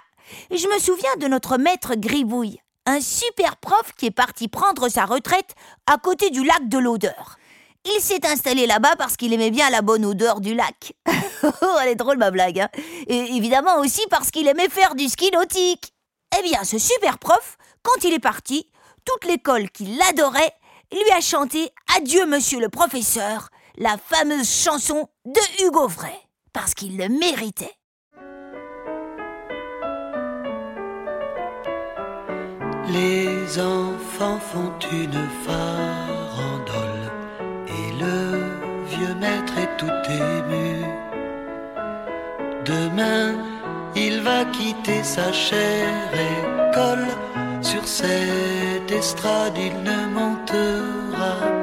je 0.51 0.67
me 0.67 0.79
souviens 0.79 1.15
de 1.17 1.27
notre 1.27 1.57
maître 1.57 1.95
Gribouille, 1.95 2.59
un 2.85 2.99
super 2.99 3.57
prof 3.57 3.93
qui 3.97 4.07
est 4.07 4.11
parti 4.11 4.47
prendre 4.47 4.89
sa 4.89 5.05
retraite 5.05 5.55
à 5.87 5.97
côté 5.97 6.29
du 6.29 6.43
lac 6.43 6.67
de 6.67 6.77
l'odeur. 6.77 7.37
Il 7.85 8.01
s'est 8.01 8.25
installé 8.25 8.65
là-bas 8.65 8.95
parce 8.97 9.15
qu'il 9.15 9.31
aimait 9.33 9.51
bien 9.51 9.69
la 9.69 9.81
bonne 9.81 10.05
odeur 10.05 10.41
du 10.41 10.55
lac. 10.55 10.93
oh, 11.43 11.77
elle 11.81 11.89
est 11.89 11.95
drôle 11.95 12.17
ma 12.17 12.31
blague. 12.31 12.59
hein. 12.59 12.69
Et 13.07 13.35
évidemment 13.35 13.79
aussi 13.79 14.01
parce 14.09 14.31
qu'il 14.31 14.47
aimait 14.47 14.69
faire 14.69 14.95
du 14.95 15.07
ski 15.07 15.29
nautique. 15.31 15.93
Eh 16.37 16.43
bien, 16.43 16.63
ce 16.63 16.79
super 16.79 17.19
prof, 17.19 17.57
quand 17.83 18.03
il 18.03 18.13
est 18.13 18.19
parti, 18.19 18.67
toute 19.05 19.25
l'école 19.25 19.69
qui 19.69 19.85
l'adorait 19.85 20.53
lui 20.91 21.11
a 21.15 21.21
chanté 21.21 21.69
Adieu 21.95 22.25
monsieur 22.25 22.59
le 22.59 22.69
professeur, 22.69 23.49
la 23.77 23.97
fameuse 23.97 24.49
chanson 24.49 25.07
de 25.25 25.65
Hugo 25.65 25.87
Frey, 25.87 26.19
parce 26.53 26.73
qu'il 26.73 26.97
le 26.97 27.07
méritait. 27.09 27.73
Les 32.91 33.59
enfants 33.59 34.39
font 34.39 34.71
une 34.91 35.11
vieux 35.11 36.14
maître 39.13 39.57
est 39.57 39.77
tout 39.77 40.01
ému. 40.09 40.83
Demain, 42.65 43.35
il 43.95 44.21
va 44.21 44.45
quitter 44.45 45.03
sa 45.03 45.31
chère 45.31 46.11
école. 46.13 47.07
Sur 47.61 47.87
cette 47.87 48.91
estrade, 48.91 49.57
il 49.57 49.75
ne 49.83 49.99
montera 50.17 51.54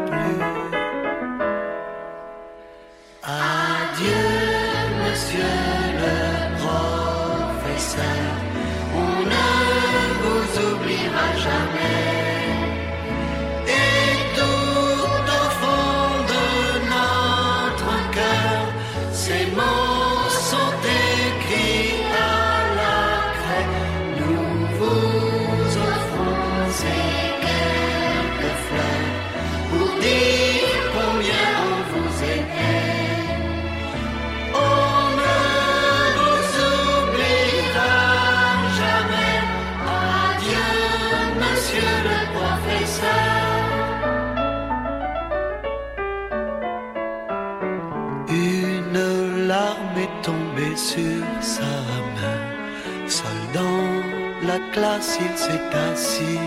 la 54.53 54.59
classe, 54.73 55.19
il 55.27 55.39
s'est 55.39 55.71
assis. 55.91 56.41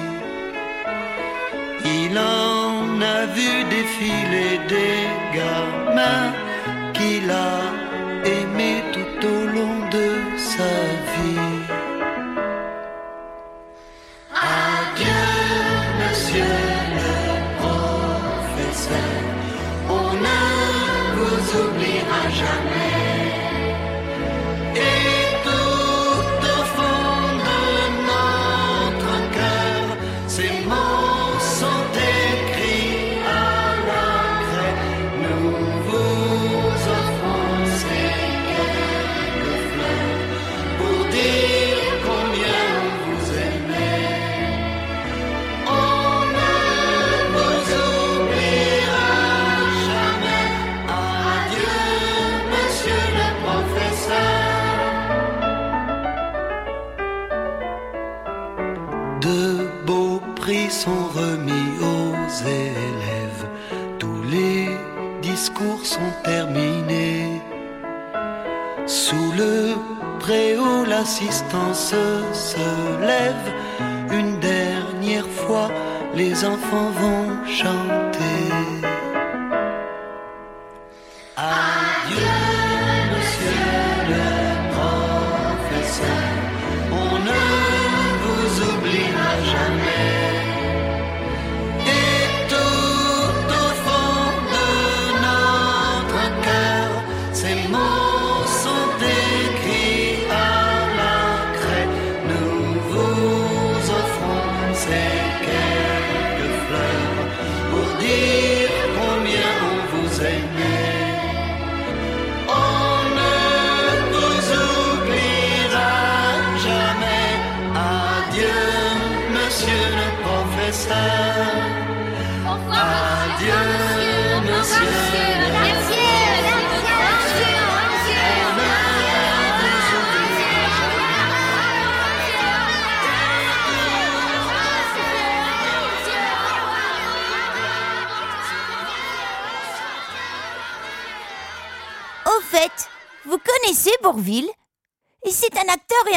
Il 1.83 2.17
en 2.17 3.01
a 3.01 3.25
vu 3.37 3.51
défiler 3.75 4.51
des 4.73 4.99
gamins 5.35 6.31
qu'il 6.93 7.29
a 7.31 7.64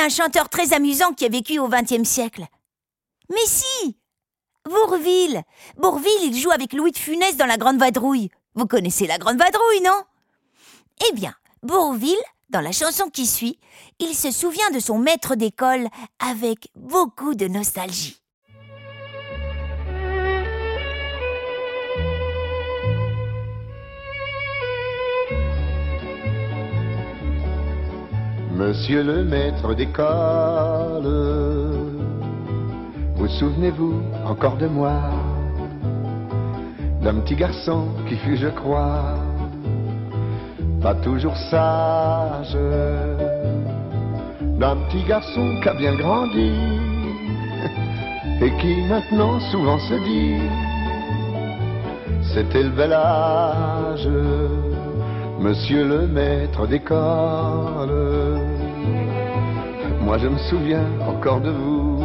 un 0.08 0.10
chanteur 0.10 0.48
très 0.48 0.72
amusant 0.72 1.12
qui 1.12 1.26
a 1.26 1.28
vécu 1.28 1.58
au 1.58 1.68
XXe 1.68 2.08
siècle. 2.08 2.46
Mais 3.28 3.44
si 3.44 3.98
Bourville 4.64 5.42
Bourville, 5.76 6.22
il 6.22 6.34
joue 6.34 6.50
avec 6.50 6.72
Louis 6.72 6.92
de 6.92 6.96
Funès 6.96 7.36
dans 7.36 7.44
La 7.44 7.58
Grande 7.58 7.78
Vadrouille. 7.78 8.30
Vous 8.54 8.66
connaissez 8.66 9.06
La 9.06 9.18
Grande 9.18 9.36
Vadrouille, 9.36 9.82
non? 9.84 10.02
Eh 11.06 11.12
bien, 11.12 11.34
Bourville, 11.62 12.16
dans 12.48 12.62
la 12.62 12.72
chanson 12.72 13.10
qui 13.10 13.26
suit, 13.26 13.58
il 13.98 14.14
se 14.14 14.30
souvient 14.30 14.70
de 14.70 14.80
son 14.80 14.96
maître 14.96 15.34
d'école 15.34 15.88
avec 16.18 16.70
beaucoup 16.74 17.34
de 17.34 17.46
nostalgie. 17.46 18.16
Monsieur 28.58 29.04
le 29.04 29.22
maître 29.22 29.72
d'école, 29.72 31.06
vous 33.14 33.28
souvenez-vous 33.28 34.02
encore 34.26 34.56
de 34.56 34.66
moi? 34.66 34.94
D'un 37.00 37.20
petit 37.20 37.36
garçon 37.36 37.86
qui 38.08 38.16
fut, 38.16 38.36
je 38.36 38.48
crois, 38.48 39.14
pas 40.82 40.96
toujours 40.96 41.36
sage. 41.36 42.58
D'un 44.58 44.76
petit 44.88 45.04
garçon 45.04 45.60
qui 45.62 45.68
a 45.68 45.74
bien 45.74 45.94
grandi 45.94 46.50
et 48.42 48.50
qui 48.60 48.82
maintenant 48.88 49.38
souvent 49.52 49.78
se 49.78 49.94
dit 50.02 50.42
C'était 52.34 52.64
le 52.64 52.70
bel 52.70 52.92
âge. 52.92 54.08
Monsieur 55.40 55.84
le 55.84 56.08
maître 56.08 56.66
d'école, 56.66 57.92
moi 60.00 60.18
je 60.18 60.26
me 60.26 60.36
souviens 60.50 60.84
encore 61.06 61.40
de 61.40 61.50
vous. 61.50 62.04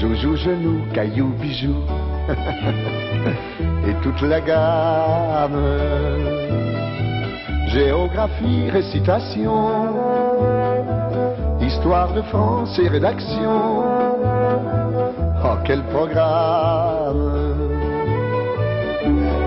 Joujou, 0.00 0.34
genou, 0.36 0.82
caillou, 0.92 1.32
bijou, 1.40 1.76
et 3.88 3.94
toute 4.02 4.20
la 4.22 4.40
gamme. 4.40 5.62
Géographie, 7.68 8.68
récitation, 8.70 9.68
histoire 11.60 12.12
de 12.14 12.22
France 12.22 12.78
et 12.80 12.88
rédaction. 12.88 13.84
Oh, 15.44 15.56
quel 15.64 15.84
programme! 15.84 16.97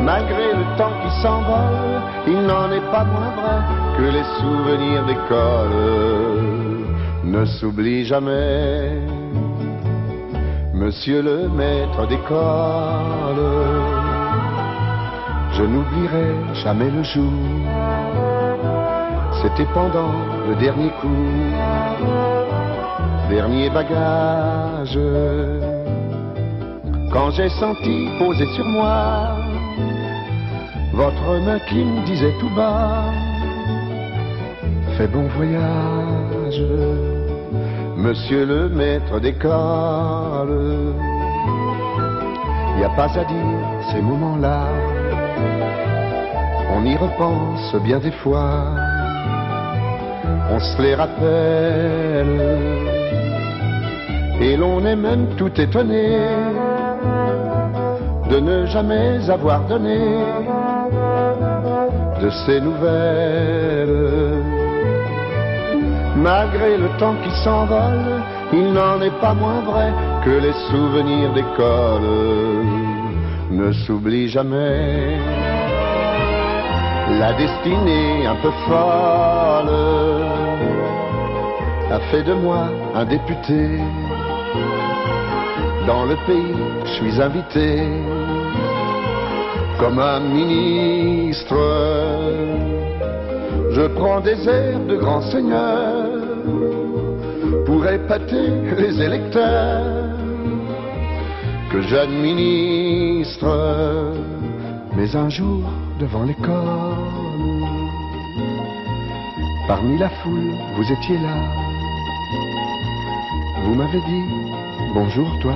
Malgré 0.04 0.54
le 0.54 0.78
temps 0.78 0.94
qui 1.02 1.22
s'envole, 1.22 2.02
il 2.28 2.42
n'en 2.42 2.72
est 2.72 2.92
pas 2.92 3.04
moins 3.04 3.32
vrai 3.40 3.60
que 3.98 4.04
les 4.04 4.24
souvenirs 4.40 5.06
d'école 5.06 6.02
ne 7.24 7.46
s'oublient 7.46 8.06
jamais. 8.06 8.98
Monsieur 10.74 11.22
le 11.22 11.48
maître 11.50 12.08
d'école, 12.08 13.46
je 15.54 15.64
n'oublierai 15.64 16.34
jamais 16.64 16.90
le 16.90 17.04
jour. 17.04 17.32
C'était 19.42 19.72
pendant 19.74 20.14
le 20.48 20.56
dernier 20.56 20.90
cours, 21.00 21.60
dernier 23.30 23.70
bagage, 23.70 24.98
quand 27.14 27.30
j'ai 27.32 27.50
senti 27.50 28.10
poser 28.18 28.48
sur 28.56 28.66
moi 28.66 29.31
votre 31.02 31.40
main 31.46 31.60
qui 31.68 31.84
me 31.84 32.06
disait 32.06 32.34
tout 32.40 32.54
bas 32.56 33.06
Fais 34.96 35.08
bon 35.08 35.26
voyage, 35.36 36.62
monsieur 37.98 38.46
le 38.46 38.70
maître 38.70 39.20
d'école. 39.20 40.94
Y 42.80 42.84
a 42.84 42.90
pas 42.90 43.10
à 43.22 43.24
dire 43.34 43.52
ces 43.92 44.02
moments-là, 44.02 44.68
on 46.76 46.86
y 46.86 46.96
repense 46.96 47.76
bien 47.84 48.00
des 48.00 48.16
fois, 48.22 48.52
on 50.52 50.60
se 50.60 50.82
les 50.84 50.94
rappelle, 50.94 52.42
et 54.40 54.56
l'on 54.56 54.86
est 54.86 54.96
même 55.08 55.26
tout 55.36 55.54
étonné 55.60 56.20
de 58.30 58.40
ne 58.40 58.66
jamais 58.68 59.30
avoir 59.30 59.62
donné 59.68 59.98
de 62.22 62.30
ces 62.46 62.62
nouvelles. 62.62 64.42
Malgré 66.16 66.78
le 66.78 66.90
temps 67.00 67.16
qui 67.24 67.32
s'envole, 67.44 68.22
il 68.54 68.74
n'en 68.74 69.02
est 69.02 69.18
pas 69.20 69.34
moins 69.34 69.62
vrai 69.62 69.92
que 70.24 70.30
les 70.30 70.54
souvenirs 70.70 71.34
d'école 71.34 72.66
ne 73.50 73.72
s'oublient 73.72 74.30
jamais. 74.30 75.18
La 77.20 77.34
destinée 77.34 78.26
un 78.28 78.36
peu 78.36 78.52
folle 78.68 79.76
a 81.92 82.00
fait 82.12 82.24
de 82.24 82.34
moi 82.34 82.68
un 82.96 83.06
député. 83.06 83.80
Dans 85.88 86.06
le 86.06 86.16
pays, 86.28 86.56
je 86.86 86.92
suis 86.92 87.22
invité 87.22 87.82
comme 89.82 89.98
un 89.98 90.20
ministre. 90.20 91.56
Je 93.72 93.88
prends 93.96 94.22
des 94.22 94.48
airs 94.48 94.80
de 94.86 94.96
grand 94.96 95.22
seigneur 95.22 96.06
pour 97.66 97.88
épater 97.88 98.48
les 98.78 99.02
électeurs 99.02 99.82
que 101.72 101.82
j'administre. 101.82 103.48
Mais 104.96 105.16
un 105.16 105.30
jour, 105.30 105.64
devant 106.00 106.26
l'école, 106.26 107.10
parmi 109.68 109.98
la 109.98 110.10
foule, 110.10 110.54
vous 110.76 110.92
étiez 110.92 111.18
là. 111.18 111.38
Vous 113.64 113.74
m'avez 113.74 114.02
dit 114.12 114.26
bonjour 114.94 115.28
toi. 115.42 115.56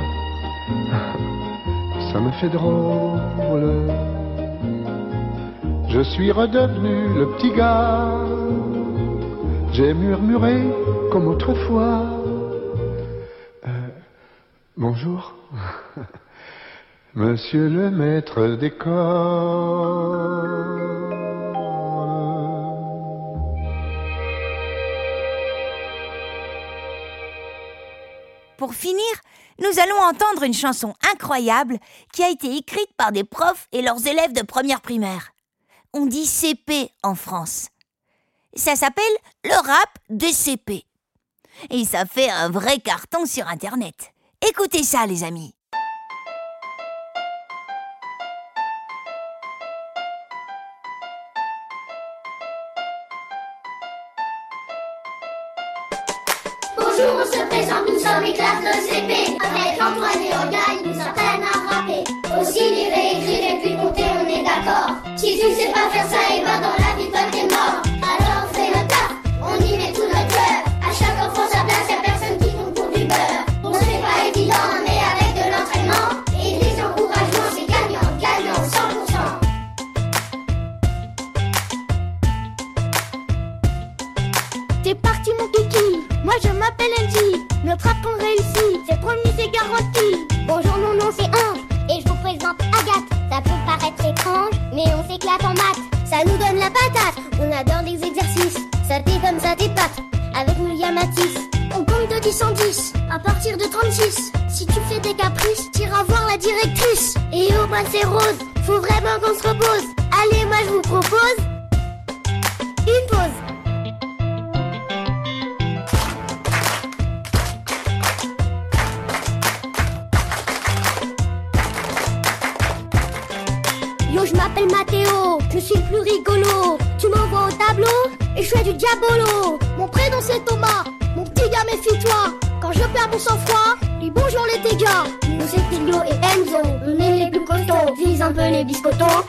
Ça 2.12 2.20
me 2.20 2.32
fait 2.32 2.50
drôle. 2.50 4.15
Je 5.90 6.02
suis 6.02 6.32
redevenu 6.32 7.14
le 7.14 7.32
petit 7.36 7.52
gars. 7.52 8.12
J'ai 9.72 9.94
murmuré 9.94 10.62
comme 11.12 11.28
autrefois. 11.28 12.02
Euh, 13.68 13.88
bonjour. 14.78 15.36
Monsieur 17.16 17.70
le 17.70 17.92
maître 17.92 18.56
d'école. 18.56 19.46
Pour 28.58 28.74
finir, 28.74 29.04
nous 29.60 29.80
allons 29.80 30.02
entendre 30.02 30.44
une 30.44 30.54
chanson 30.54 30.94
incroyable 31.14 31.78
qui 32.14 32.24
a 32.24 32.30
été 32.30 32.58
écrite 32.58 32.94
par 32.98 33.12
des 33.12 33.24
profs 33.24 33.68
et 33.72 33.82
leurs 33.82 34.06
élèves 34.08 34.34
de 34.34 34.42
première 34.42 34.82
primaire. 34.82 35.35
On 35.98 36.08
dit 36.08 36.26
CP 36.26 36.92
en 37.04 37.16
France. 37.16 37.70
Ça 38.54 38.76
s'appelle 38.76 39.06
le 39.46 39.56
rap 39.66 39.90
des 40.10 40.34
CP. 40.34 40.84
Et 41.70 41.86
ça 41.86 42.06
fait 42.06 42.30
un 42.30 42.50
vrai 42.50 42.80
carton 42.80 43.26
sur 43.26 43.48
Internet. 43.48 44.12
Écoutez 44.46 44.84
ça, 44.84 45.06
les 45.06 45.24
amis. 45.24 45.56
Bonjour, 56.76 57.22
on 57.22 57.26
se 57.26 57.48
présente, 57.48 57.88
nous 57.88 58.00
sommes 58.00 58.22
les 58.22 58.34
classes 58.34 58.62
de 58.62 58.74
CP. 58.86 59.38
Avec 59.40 59.82
Antoine 59.82 60.22
et 60.22 60.34
Orgagne, 60.34 60.94
nous 60.94 61.00
apprennent 61.00 61.44
à 61.44 61.74
rapper. 61.74 62.04
Aussi 62.38 62.70
lire 62.70 62.85
tu 65.48 65.54
sais 65.54 65.72
pas 65.72 65.90
faire 65.92 66.08
ça, 66.10 66.18
et 66.36 66.42
ben 66.42 66.60
dans 66.60 66.74
la 66.84 66.96
vie, 66.98 67.10
toi 67.12 67.20
t'es 67.32 67.44
mort. 67.44 67.82
Alors 68.02 68.46
on 68.46 68.54
fait 68.54 68.70
le 68.70 68.82
taf, 68.88 69.12
on 69.44 69.56
y 69.64 69.78
met 69.78 69.94
tout 69.94 70.08
notre 70.08 70.28
cœur. 70.28 70.58
À 70.82 70.92
chaque 70.92 71.20
enfant 71.22 71.48
sa 71.52 71.62
place, 71.64 71.88
y'a 71.88 71.98
personne 72.04 72.38
qui 72.40 72.52
compte 72.56 72.74
pour 72.74 72.88
du 72.88 73.06
beurre. 73.06 73.46
Bon, 73.62 73.74
c'est 73.74 74.02
pas 74.02 74.26
évident, 74.28 74.68
mais 74.84 75.00
avec 75.14 75.36
de 75.38 75.46
l'entraînement 75.52 76.08
et 76.34 76.58
des 76.58 76.76
encouragements, 76.82 77.52
c'est 77.54 77.68
gagnant, 77.68 78.10
gagnant, 78.20 78.62
100%. 78.66 78.74
T'es 84.84 84.96
parti 84.96 85.32
mon 85.40 85.48
kiki, 85.50 86.08
moi 86.24 86.34
je 86.44 86.50
m'appelle 86.50 86.94
Angie 87.00 87.46
Notre 87.64 87.86
rap 87.86 87.98
partir 103.26 103.58
de 103.58 103.64
36 103.64 104.32
Si 104.48 104.66
tu 104.66 104.80
fais 104.88 105.00
des 105.00 105.14
caprices, 105.14 105.70
t'iras 105.72 106.04
voir 106.04 106.28
la 106.28 106.38
directrice. 106.38 107.16
Et 107.34 107.48
au 107.58 107.68
moins 107.68 107.84
c'est 107.92 108.06
rose, 108.06 108.40
faut 108.66 108.80
vraiment 108.80 109.20
qu'on 109.22 109.38
se 109.38 109.48
repose. 109.48 109.86
Allez 110.22 110.46
moi 110.46 110.58
je 110.66 110.70
vous 110.70 110.82
propose 110.82 111.55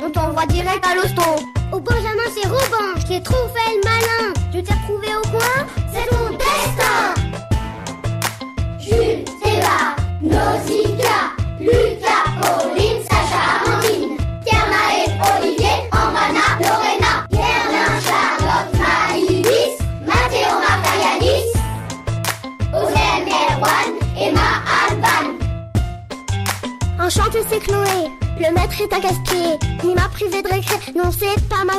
on 0.07 0.11
t'envoie 0.11 0.47
direct 0.47 0.85
à 0.87 0.95
l'hosto. 0.95 1.56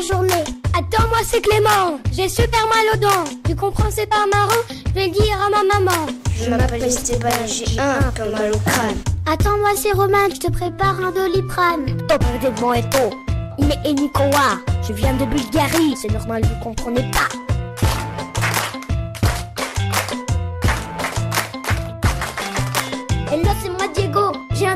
Journée. 0.08 0.44
Attends-moi, 0.74 1.20
c'est 1.24 1.42
Clément. 1.42 2.00
J'ai 2.12 2.30
super 2.30 2.66
mal 2.68 2.86
aux 2.94 2.98
dents. 2.98 3.24
Tu 3.48 3.56
comprends, 3.56 3.90
c'est 3.92 4.08
pas 4.08 4.26
marrant. 4.32 4.62
Je 4.70 4.94
vais 4.94 5.10
dire 5.10 5.38
à 5.46 5.50
ma 5.50 5.80
maman. 5.80 6.06
Je 6.40 6.50
m'appelle 6.50 6.84
Esteban, 6.84 7.30
j'ai 7.46 7.80
un 7.80 8.12
peu 8.12 8.30
mal 8.32 8.52
au 8.54 8.60
crâne. 8.60 8.96
Attends-moi, 9.26 9.72
c'est 9.76 9.92
Romain. 9.92 10.30
Je 10.34 10.40
te 10.40 10.52
prépare 10.52 11.00
un 11.04 11.12
doliprane. 11.12 11.98
Top 12.08 12.24
de 12.42 12.62
mon 12.62 12.74
éto. 12.74 13.10
Il 13.58 13.72
est 13.72 13.94
Nikoa. 13.94 14.60
Je 14.88 14.94
viens 14.94 15.14
de 15.14 15.26
Bulgarie. 15.26 15.96
C'est 16.00 16.12
normal, 16.12 16.44
vous 16.44 16.64
comprenez 16.64 17.10
pas. 17.12 17.47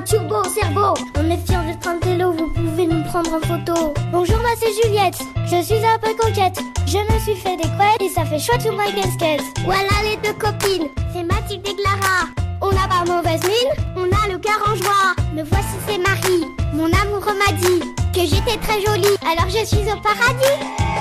Turbo 0.02 0.36
au 0.36 0.49
cerveau. 0.49 0.93
On 1.18 1.30
est 1.30 1.45
fiers 1.45 1.66
d'être 1.66 1.88
un 1.88 1.97
télo, 1.99 2.32
vous 2.32 2.47
pouvez 2.47 2.88
nous 2.88 3.04
prendre 3.04 3.34
en 3.34 3.39
photo. 3.39 3.93
Bonjour, 4.12 4.38
moi 4.38 4.52
c'est 4.58 4.74
Juliette. 4.84 5.20
Je 5.45 5.62
suis 5.62 5.86
un 5.86 5.97
peu 5.99 6.14
coquette. 6.16 6.60
Je 6.88 6.97
me 6.97 7.20
suis 7.20 7.36
fait 7.36 7.58
des 7.58 7.70
couettes 7.78 8.02
et 8.02 8.10
ça 8.10 8.26
fait 8.26 8.39
chouette 8.39 8.62
sur 8.62 8.76
ma 8.76 8.86
casquette. 8.86 9.43
Voilà 9.64 9.91
les 10.04 10.18
deux 10.18 10.34
copines. 10.34 10.89
C'est 11.14 11.24
Mathilde 11.24 11.68
et 11.68 11.76
Clara. 11.76 12.28
On 12.62 12.72
n'a 12.72 12.88
pas 12.88 13.04
mauvaise 13.12 13.41
mine, 13.43 13.86
on 13.95 14.04
a 14.04 14.32
le 14.32 14.38
cœur 14.38 14.62
en 14.66 14.76
joie. 14.76 15.16
Me 15.34 15.43
voici, 15.43 15.76
c'est 15.88 15.97
Marie. 15.97 16.45
Mon 16.74 16.86
amoureux 16.86 17.38
m'a 17.38 17.52
dit 17.54 17.80
que 18.14 18.22
j'étais 18.22 18.58
très 18.58 18.82
jolie, 18.86 19.16
alors 19.26 19.49
je 19.49 19.66
suis 19.66 19.91
au 19.91 19.99
paradis. 20.02 20.91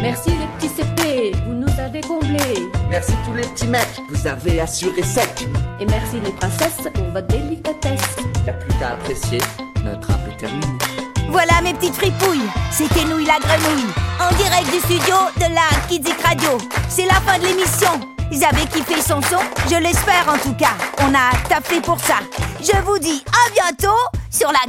Merci 0.00 0.35
vous 1.32 1.52
nous 1.52 1.80
avez 1.80 2.00
comblés. 2.00 2.68
Merci 2.90 3.12
tous 3.24 3.34
les 3.34 3.42
petits 3.42 3.66
mecs, 3.66 4.00
vous 4.10 4.26
avez 4.26 4.60
assuré 4.60 5.02
sec. 5.02 5.46
Et 5.80 5.86
merci 5.86 6.20
les 6.24 6.32
princesses 6.32 6.88
pour 6.94 7.04
votre 7.04 7.26
délicatesse. 7.28 8.16
Y 8.46 8.50
a 8.50 8.52
plus 8.52 8.78
qu'à 8.78 8.90
apprécier, 8.90 9.38
notre 9.84 10.08
rap 10.08 10.20
est 10.28 10.36
terminé. 10.36 10.66
Voilà 11.28 11.60
mes 11.62 11.74
petites 11.74 11.94
fripouilles, 11.94 12.48
c'était 12.70 13.04
Nouille 13.04 13.26
la 13.26 13.38
grenouille, 13.38 13.90
en 14.20 14.34
direct 14.36 14.70
du 14.72 14.78
studio 14.78 15.16
de 15.36 15.54
la 15.54 15.86
Kidzik 15.88 16.20
Radio. 16.22 16.58
C'est 16.88 17.06
la 17.06 17.14
fin 17.14 17.38
de 17.38 17.44
l'émission. 17.46 17.90
Vous 18.30 18.42
avez 18.44 18.66
kiffé 18.66 19.00
son 19.00 19.20
son 19.22 19.38
Je 19.70 19.76
l'espère 19.76 20.28
en 20.28 20.38
tout 20.38 20.54
cas. 20.54 20.74
On 21.00 21.14
a 21.14 21.36
tapé 21.48 21.80
pour 21.80 21.98
ça. 22.00 22.16
Je 22.60 22.76
vous 22.82 22.98
dis 22.98 23.24
à 23.28 23.50
bientôt 23.52 23.98
sur 24.30 24.50
la 24.50 24.66